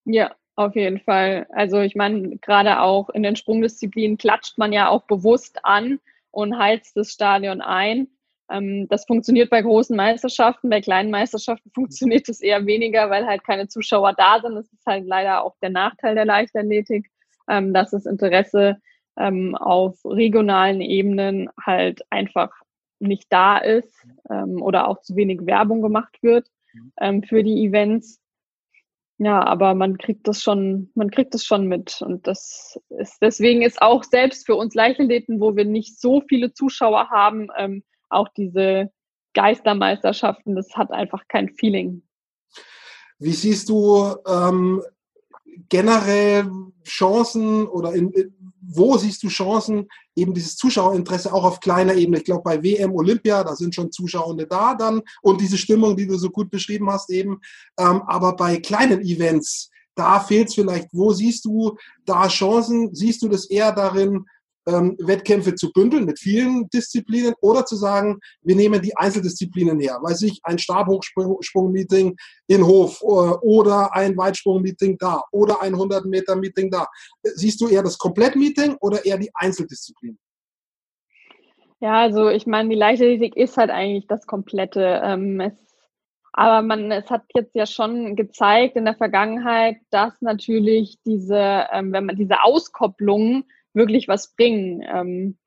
[0.05, 1.47] Ja, auf jeden Fall.
[1.51, 6.01] Also ich meine, gerade auch in den Sprungdisziplinen klatscht man ja auch bewusst an
[6.33, 8.09] und heizt das Stadion ein.
[8.51, 13.45] Ähm, das funktioniert bei großen Meisterschaften, bei kleinen Meisterschaften funktioniert es eher weniger, weil halt
[13.45, 14.57] keine Zuschauer da sind.
[14.57, 17.12] Das ist halt leider auch der Nachteil der Leichtathletik,
[17.49, 18.79] ähm, dass das Interesse
[19.18, 22.51] ähm, auf regionalen Ebenen halt einfach
[22.98, 26.92] nicht da ist ähm, oder auch zu wenig Werbung gemacht wird mhm.
[27.01, 28.20] ähm, für die Events.
[29.18, 32.01] Ja, aber man kriegt das schon, man kriegt das schon mit.
[32.03, 36.53] Und das ist, deswegen ist auch selbst für uns Leichtathleten, wo wir nicht so viele
[36.53, 38.90] Zuschauer haben, ähm, auch diese
[39.35, 42.03] Geistermeisterschaften, das hat einfach kein Feeling.
[43.18, 44.83] Wie siehst du ähm,
[45.69, 46.51] generell
[46.85, 48.12] Chancen oder in,
[48.61, 52.19] wo siehst du Chancen, eben dieses Zuschauerinteresse auch auf kleiner Ebene?
[52.19, 56.07] Ich glaube, bei WM Olympia, da sind schon Zuschauende da dann und diese Stimmung, die
[56.07, 57.41] du so gut beschrieben hast eben.
[57.79, 60.88] Ähm, aber bei kleinen Events, da fehlt es vielleicht.
[60.93, 62.95] Wo siehst du da Chancen?
[62.95, 64.25] Siehst du das eher darin,
[64.66, 69.98] ähm, Wettkämpfe zu bündeln mit vielen Disziplinen oder zu sagen, wir nehmen die Einzeldisziplinen her.
[70.01, 76.87] Weiß ich, ein Stabhochsprung-Meeting in Hof äh, oder ein Weitsprung-Meeting da oder ein 100-Meter-Meeting da.
[77.22, 80.18] Siehst du eher das Komplett-Meeting oder eher die Einzeldisziplinen?
[81.81, 85.01] Ja, also ich meine, die Leichtathletik ist halt eigentlich das Komplette.
[85.03, 85.53] Ähm, es,
[86.33, 91.92] aber man, es hat jetzt ja schon gezeigt in der Vergangenheit, dass natürlich diese, ähm,
[91.92, 94.82] wenn man diese Auskopplung wirklich was bringen.
[94.82, 95.38] Ähm,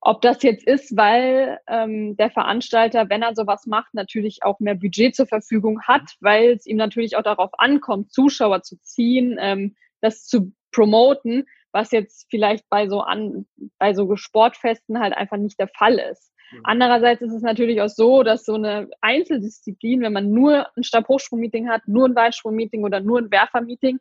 [0.00, 4.76] ob das jetzt ist, weil ähm, der Veranstalter, wenn er sowas macht, natürlich auch mehr
[4.76, 9.74] Budget zur Verfügung hat, weil es ihm natürlich auch darauf ankommt, Zuschauer zu ziehen, ähm,
[10.00, 13.46] das zu promoten, was jetzt vielleicht bei so an
[13.78, 16.32] bei so Sportfesten halt einfach nicht der Fall ist.
[16.52, 16.60] Mhm.
[16.64, 21.68] Andererseits ist es natürlich auch so, dass so eine Einzeldisziplin, wenn man nur ein Stabhochsprung-Meeting
[21.68, 23.98] hat, nur ein Weitsprung-Meeting oder nur ein Werfer-Meeting,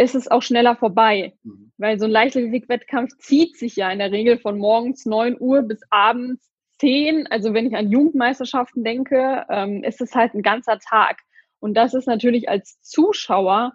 [0.00, 1.34] ist es auch schneller vorbei.
[1.42, 1.72] Mhm.
[1.76, 5.80] Weil so ein Leichtathletik-Wettkampf zieht sich ja in der Regel von morgens 9 Uhr bis
[5.90, 7.26] abends 10.
[7.26, 11.18] Also wenn ich an Jugendmeisterschaften denke, ähm, ist es halt ein ganzer Tag.
[11.58, 13.74] Und das ist natürlich als Zuschauer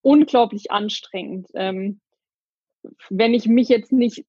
[0.00, 1.48] unglaublich anstrengend.
[1.54, 2.00] Ähm,
[3.10, 4.24] wenn ich mich jetzt nicht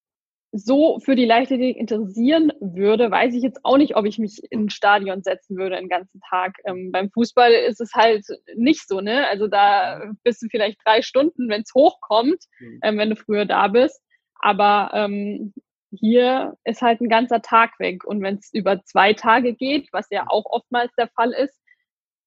[0.57, 4.65] so für die Leichtathletik interessieren würde, weiß ich jetzt auch nicht, ob ich mich in
[4.65, 6.57] ein Stadion setzen würde den ganzen Tag.
[6.65, 9.27] Ähm, beim Fußball ist es halt nicht so, ne?
[9.27, 12.79] Also da bist du vielleicht drei Stunden, wenn es hochkommt, mhm.
[12.83, 14.01] ähm, wenn du früher da bist.
[14.39, 15.53] Aber ähm,
[15.91, 18.03] hier ist halt ein ganzer Tag weg.
[18.03, 21.59] Und wenn es über zwei Tage geht, was ja auch oftmals der Fall ist,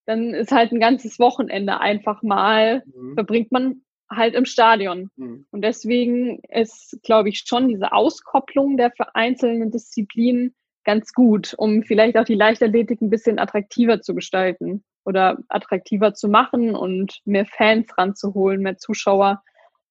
[0.05, 3.13] dann ist halt ein ganzes Wochenende einfach mal, mhm.
[3.13, 5.09] verbringt man halt im Stadion.
[5.15, 5.45] Mhm.
[5.51, 12.17] Und deswegen ist, glaube ich, schon diese Auskopplung der einzelnen Disziplinen ganz gut, um vielleicht
[12.17, 17.87] auch die Leichtathletik ein bisschen attraktiver zu gestalten oder attraktiver zu machen und mehr Fans
[17.97, 19.41] ranzuholen, mehr Zuschauer.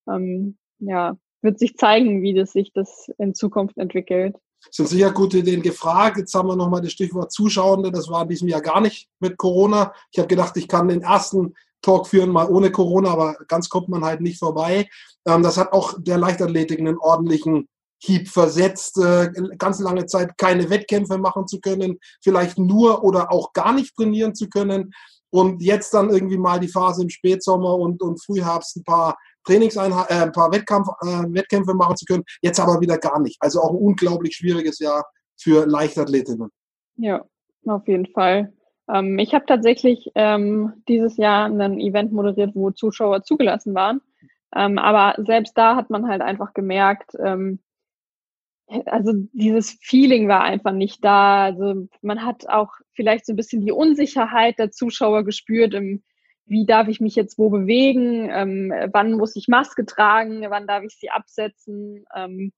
[0.08, 4.36] Ähm, ja, wird sich zeigen, wie das sich das in Zukunft entwickelt.
[4.70, 6.18] Sind sicher gute Ideen gefragt.
[6.18, 7.90] Jetzt haben wir nochmal das Stichwort Zuschauende.
[7.90, 9.94] Das war in diesem Jahr gar nicht mit Corona.
[10.12, 13.88] Ich habe gedacht, ich kann den ersten Talk führen, mal ohne Corona, aber ganz kommt
[13.88, 14.88] man halt nicht vorbei.
[15.26, 17.68] Ähm, das hat auch der Leichtathletik einen ordentlichen
[18.02, 23.52] Hieb versetzt, äh, ganz lange Zeit keine Wettkämpfe machen zu können, vielleicht nur oder auch
[23.52, 24.92] gar nicht trainieren zu können.
[25.32, 30.16] Und jetzt dann irgendwie mal die Phase im Spätsommer und, und Frühherbst ein paar Trainingseinheiten,
[30.16, 32.24] äh, ein paar Wettkampf, äh, Wettkämpfe machen zu können.
[32.42, 33.36] Jetzt aber wieder gar nicht.
[33.40, 35.04] Also auch ein unglaublich schwieriges Jahr
[35.40, 36.50] für Leichtathletinnen.
[36.96, 37.24] Ja,
[37.66, 38.52] auf jeden Fall.
[38.92, 44.00] Ähm, ich habe tatsächlich ähm, dieses Jahr ein Event moderiert, wo Zuschauer zugelassen waren.
[44.54, 47.60] Ähm, aber selbst da hat man halt einfach gemerkt, ähm,
[48.86, 51.44] also dieses Feeling war einfach nicht da.
[51.44, 56.02] Also man hat auch vielleicht so ein bisschen die Unsicherheit der Zuschauer gespürt, im,
[56.46, 60.84] wie darf ich mich jetzt wo bewegen, ähm, wann muss ich Maske tragen, wann darf
[60.84, 62.04] ich sie absetzen.
[62.14, 62.52] Ähm,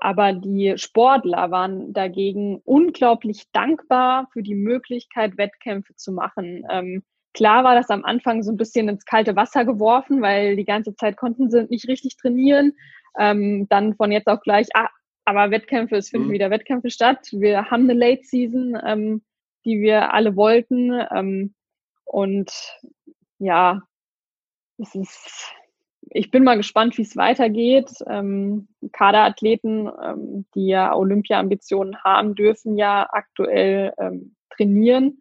[0.00, 6.64] aber die Sportler waren dagegen unglaublich dankbar für die Möglichkeit, Wettkämpfe zu machen.
[6.70, 10.64] Ähm, klar war das am Anfang so ein bisschen ins kalte Wasser geworfen, weil die
[10.64, 12.72] ganze Zeit konnten sie nicht richtig trainieren.
[13.18, 14.88] Ähm, dann von jetzt auf gleich, ah,
[15.24, 16.32] aber Wettkämpfe, es finden mhm.
[16.32, 17.28] wieder Wettkämpfe statt.
[17.32, 19.22] Wir haben eine Late Season, ähm,
[19.64, 20.92] die wir alle wollten.
[21.14, 21.54] Ähm,
[22.04, 22.52] und
[23.38, 23.82] ja,
[24.78, 25.52] es ist
[26.10, 27.90] ich bin mal gespannt, wie es weitergeht.
[28.06, 35.20] Ähm, Kaderathleten, ähm, die ja Olympia-Ambitionen haben, dürfen ja aktuell ähm, trainieren.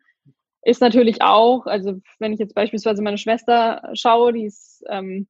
[0.61, 5.27] Ist natürlich auch, also wenn ich jetzt beispielsweise meine Schwester schaue, die ist ähm,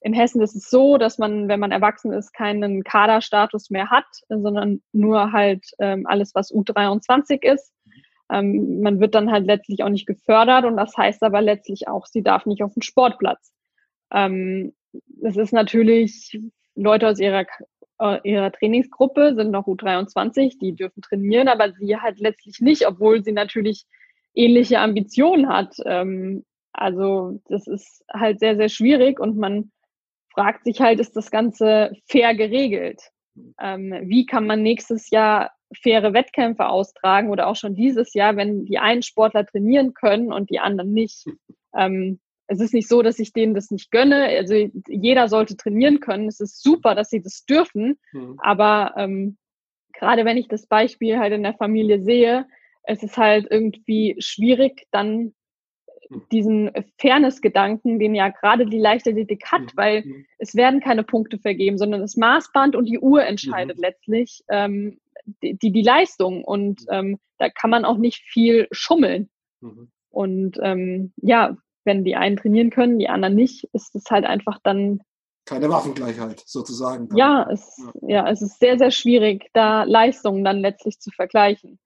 [0.00, 4.06] in Hessen ist es so, dass man, wenn man erwachsen ist, keinen Kaderstatus mehr hat,
[4.28, 7.72] sondern nur halt ähm, alles, was U23 ist.
[8.30, 12.06] Ähm, man wird dann halt letztlich auch nicht gefördert und das heißt aber letztlich auch,
[12.06, 13.52] sie darf nicht auf den Sportplatz.
[14.12, 14.74] Ähm,
[15.22, 16.38] es ist natürlich
[16.74, 17.44] Leute aus ihrer,
[17.98, 23.24] äh, ihrer Trainingsgruppe sind noch U23, die dürfen trainieren, aber sie halt letztlich nicht, obwohl
[23.24, 23.84] sie natürlich
[24.34, 25.74] ähnliche Ambitionen hat.
[25.84, 29.72] Ähm, also das ist halt sehr, sehr schwierig und man
[30.32, 33.00] fragt sich halt, ist das Ganze fair geregelt?
[33.60, 35.50] Ähm, wie kann man nächstes Jahr
[35.82, 40.50] faire Wettkämpfe austragen oder auch schon dieses Jahr, wenn die einen Sportler trainieren können und
[40.50, 41.24] die anderen nicht?
[41.76, 44.24] Ähm, es ist nicht so, dass ich denen das nicht gönne.
[44.24, 44.54] Also
[44.88, 46.28] jeder sollte trainieren können.
[46.28, 47.98] Es ist super, dass sie das dürfen.
[48.12, 48.38] Mhm.
[48.38, 49.36] Aber ähm,
[49.92, 52.46] gerade wenn ich das Beispiel halt in der Familie sehe,
[52.84, 55.34] es ist halt irgendwie schwierig, dann
[56.08, 56.22] mhm.
[56.32, 59.72] diesen Fairness-Gedanken, den ja gerade die Leichtathletik hat, mhm.
[59.74, 60.26] weil mhm.
[60.38, 63.82] es werden keine Punkte vergeben, sondern das Maßband und die Uhr entscheidet mhm.
[63.82, 64.98] letztlich ähm,
[65.42, 69.28] die, die, die Leistung und ähm, da kann man auch nicht viel schummeln.
[69.60, 69.90] Mhm.
[70.08, 71.58] Und ähm, ja,
[71.88, 75.00] wenn die einen trainieren können, die anderen nicht, ist es halt einfach dann
[75.46, 77.08] keine Waffengleichheit sozusagen.
[77.16, 78.08] Ja es, ja.
[78.08, 81.78] ja, es ist sehr, sehr schwierig, da Leistungen dann letztlich zu vergleichen.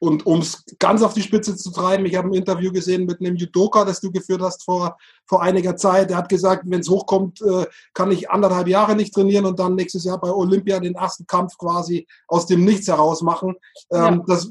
[0.00, 3.20] Und um es ganz auf die Spitze zu treiben, ich habe ein Interview gesehen mit
[3.20, 4.96] einem Judoka, das du geführt hast vor,
[5.26, 6.10] vor einiger Zeit.
[6.10, 9.76] Der hat gesagt, wenn es hochkommt, äh, kann ich anderthalb Jahre nicht trainieren und dann
[9.76, 13.54] nächstes Jahr bei Olympia den ersten Kampf quasi aus dem Nichts heraus machen.
[13.92, 14.22] Ähm, ja.
[14.26, 14.50] das,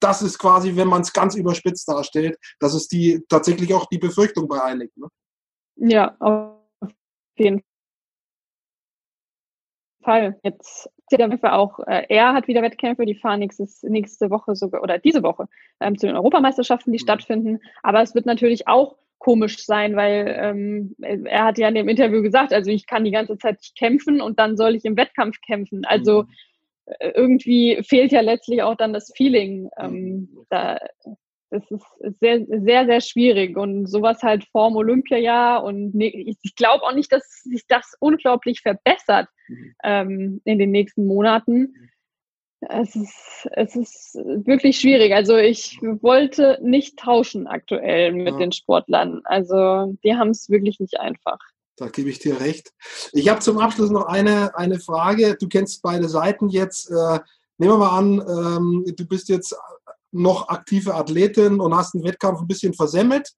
[0.00, 3.98] das ist quasi, wenn man es ganz überspitzt darstellt, das ist die tatsächlich auch die
[3.98, 4.92] Befürchtung bei einigen.
[4.96, 5.08] Ne?
[5.76, 6.90] Ja, auf
[7.36, 7.62] jeden
[10.02, 10.38] Fall.
[10.42, 14.98] Jetzt der auch, äh, er hat wieder Wettkämpfe, die fahren nächstes, nächste Woche sogar oder
[14.98, 15.46] diese Woche
[15.80, 17.02] ähm, zu den Europameisterschaften, die mhm.
[17.02, 17.58] stattfinden.
[17.82, 22.22] Aber es wird natürlich auch komisch sein, weil ähm, er hat ja in dem Interview
[22.22, 25.40] gesagt, also ich kann die ganze Zeit nicht kämpfen und dann soll ich im Wettkampf
[25.44, 25.84] kämpfen.
[25.84, 26.28] Also mhm.
[26.98, 29.70] Irgendwie fehlt ja letztlich auch dann das Feeling.
[29.78, 30.46] Ähm, mhm.
[30.48, 30.78] da,
[31.50, 31.84] das ist
[32.20, 37.12] sehr, sehr, sehr schwierig und sowas halt vorm Olympiajahr und ne, ich glaube auch nicht,
[37.12, 39.74] dass sich das unglaublich verbessert mhm.
[39.82, 41.74] ähm, in den nächsten Monaten.
[42.60, 45.14] Es ist, es ist wirklich schwierig.
[45.14, 48.38] Also ich wollte nicht tauschen aktuell mit ja.
[48.38, 49.22] den Sportlern.
[49.24, 51.38] Also die haben es wirklich nicht einfach.
[51.80, 52.74] Da gebe ich dir recht.
[53.12, 55.36] Ich habe zum Abschluss noch eine, eine Frage.
[55.40, 56.90] Du kennst beide Seiten jetzt.
[56.90, 57.20] Äh,
[57.56, 59.56] nehmen wir mal an, ähm, du bist jetzt
[60.12, 63.32] noch aktive Athletin und hast einen Wettkampf ein bisschen versemmelt.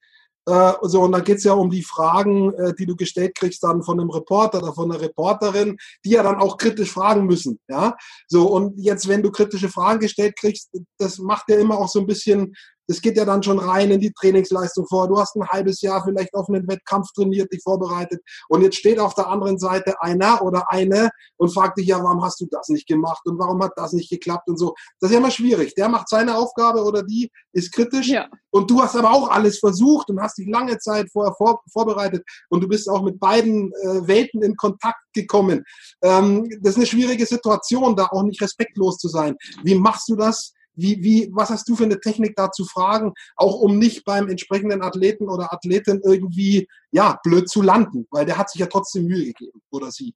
[0.47, 3.63] Äh, so, und dann geht es ja um die Fragen, äh, die du gestellt kriegst
[3.63, 7.61] dann von einem Reporter oder von einer Reporterin, die ja dann auch kritisch fragen müssen.
[7.69, 11.89] Ja, so und jetzt, wenn du kritische Fragen gestellt kriegst, das macht ja immer auch
[11.89, 12.57] so ein bisschen
[12.87, 15.09] das geht ja dann schon rein in die Trainingsleistung vor.
[15.09, 18.99] Du hast ein halbes Jahr vielleicht auf einen Wettkampf trainiert, dich vorbereitet und jetzt steht
[18.99, 22.69] auf der anderen Seite einer oder eine und fragt dich, ja, warum hast du das
[22.69, 24.75] nicht gemacht und warum hat das nicht geklappt und so.
[25.01, 25.75] Das ist ja immer schwierig.
[25.75, 28.29] Der macht seine Aufgabe oder die ist kritisch ja.
[28.51, 32.25] und du hast aber auch alles versucht und hast dich lange Zeit vorher vor, vorbereitet
[32.49, 35.65] und du bist auch mit beiden äh, Welten in Kontakt gekommen.
[36.03, 39.37] Ähm, das ist eine schwierige Situation, da auch nicht respektlos zu sein.
[39.63, 40.53] Wie machst du das?
[40.75, 44.29] Wie, wie, was hast du für eine Technik da zu fragen, auch um nicht beim
[44.29, 49.07] entsprechenden Athleten oder Athletin irgendwie, ja, blöd zu landen, weil der hat sich ja trotzdem
[49.07, 50.15] Mühe gegeben oder sie.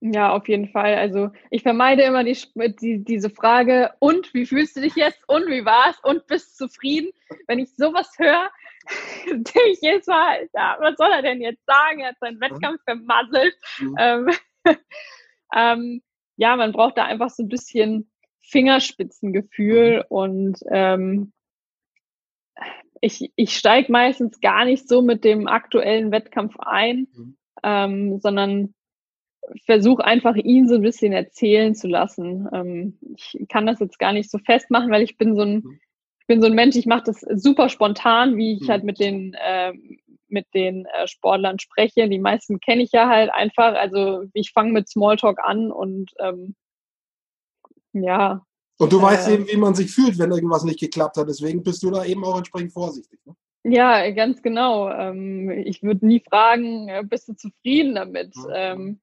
[0.00, 0.94] Ja, auf jeden Fall.
[0.94, 2.36] Also ich vermeide immer die,
[2.80, 5.20] die, diese Frage, und wie fühlst du dich jetzt?
[5.26, 5.98] Und wie war's?
[6.04, 7.10] Und bist zufrieden?
[7.48, 8.48] Wenn ich sowas höre,
[9.26, 12.00] denke ich jetzt mal, ja, was soll er denn jetzt sagen?
[12.00, 13.54] Er hat seinen Wettkampf vermasselt.
[13.80, 13.96] Mhm.
[13.98, 14.30] Ähm,
[15.54, 16.02] ähm,
[16.36, 18.08] ja, man braucht da einfach so ein bisschen
[18.48, 20.04] Fingerspitzengefühl mhm.
[20.08, 21.32] und ähm,
[23.00, 27.36] ich, ich steige meistens gar nicht so mit dem aktuellen Wettkampf ein, mhm.
[27.62, 28.74] ähm, sondern
[29.64, 32.48] versuche einfach ihn so ein bisschen erzählen zu lassen.
[32.52, 35.80] Ähm, ich kann das jetzt gar nicht so festmachen, weil ich bin so ein, mhm.
[36.20, 38.68] ich bin so ein Mensch, ich mache das super spontan, wie ich mhm.
[38.68, 39.72] halt mit den äh,
[40.30, 42.08] mit den äh, Sportlern spreche.
[42.08, 43.74] Die meisten kenne ich ja halt einfach.
[43.74, 46.54] Also ich fange mit Smalltalk an und ähm,
[47.92, 48.44] ja.
[48.78, 51.28] Und du äh, weißt eben, wie man sich fühlt, wenn irgendwas nicht geklappt hat.
[51.28, 53.18] Deswegen bist du da eben auch entsprechend vorsichtig.
[53.26, 53.34] Ne?
[53.64, 54.90] Ja, ganz genau.
[54.90, 58.34] Ähm, ich würde nie fragen, äh, bist du zufrieden damit?
[58.36, 58.52] Mhm.
[58.54, 59.00] Ähm,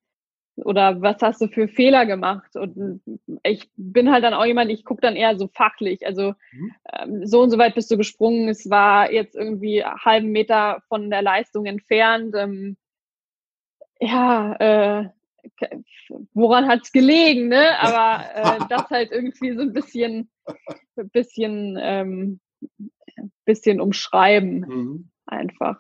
[0.57, 2.55] oder was hast du für Fehler gemacht?
[2.55, 3.01] Und
[3.43, 6.05] ich bin halt dann auch jemand, ich gucke dann eher so fachlich.
[6.05, 6.71] Also mhm.
[6.93, 8.47] ähm, so und so weit bist du gesprungen.
[8.47, 12.33] Es war jetzt irgendwie einen halben Meter von der Leistung entfernt.
[12.37, 12.77] Ähm,
[13.99, 15.09] ja, äh,
[16.33, 17.79] woran hat es gelegen, ne?
[17.79, 20.29] Aber äh, das halt irgendwie so ein bisschen,
[21.11, 22.39] bisschen, ähm,
[23.45, 24.59] bisschen umschreiben.
[24.59, 25.09] Mhm.
[25.25, 25.79] Einfach.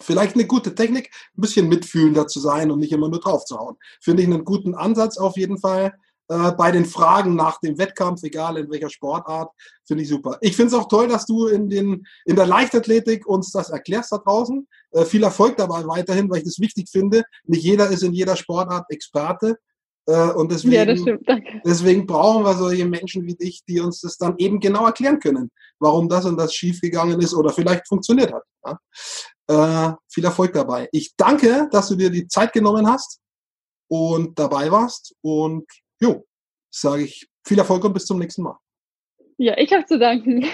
[0.00, 3.56] Vielleicht eine gute Technik, ein bisschen mitfühlender zu sein und nicht immer nur drauf zu
[3.56, 3.76] hauen.
[4.00, 5.94] Finde ich einen guten Ansatz auf jeden Fall
[6.28, 9.50] äh, bei den Fragen nach dem Wettkampf, egal in welcher Sportart,
[9.86, 10.38] finde ich super.
[10.40, 14.12] Ich finde es auch toll, dass du in, den, in der Leichtathletik uns das erklärst
[14.12, 14.66] da draußen.
[14.92, 17.24] Äh, viel Erfolg dabei weiterhin, weil ich das wichtig finde.
[17.44, 19.58] Nicht jeder ist in jeder Sportart Experte.
[20.06, 21.28] Äh, und deswegen, ja, das stimmt.
[21.28, 21.62] Danke.
[21.64, 25.50] deswegen brauchen wir solche Menschen wie dich, die uns das dann eben genau erklären können,
[25.78, 28.42] warum das und das schiefgegangen ist oder vielleicht funktioniert hat.
[28.66, 29.90] Ja?
[29.90, 30.88] Äh, viel Erfolg dabei.
[30.92, 33.20] Ich danke, dass du dir die Zeit genommen hast
[33.88, 35.66] und dabei warst und
[36.04, 36.26] jo,
[36.70, 38.58] sage ich viel Erfolg und bis zum nächsten Mal.
[39.38, 40.46] Ja, ich habe zu danken.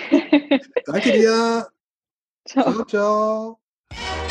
[0.87, 1.69] Danke dir.
[2.49, 2.85] Ciao, ciao.
[2.87, 4.30] ciao.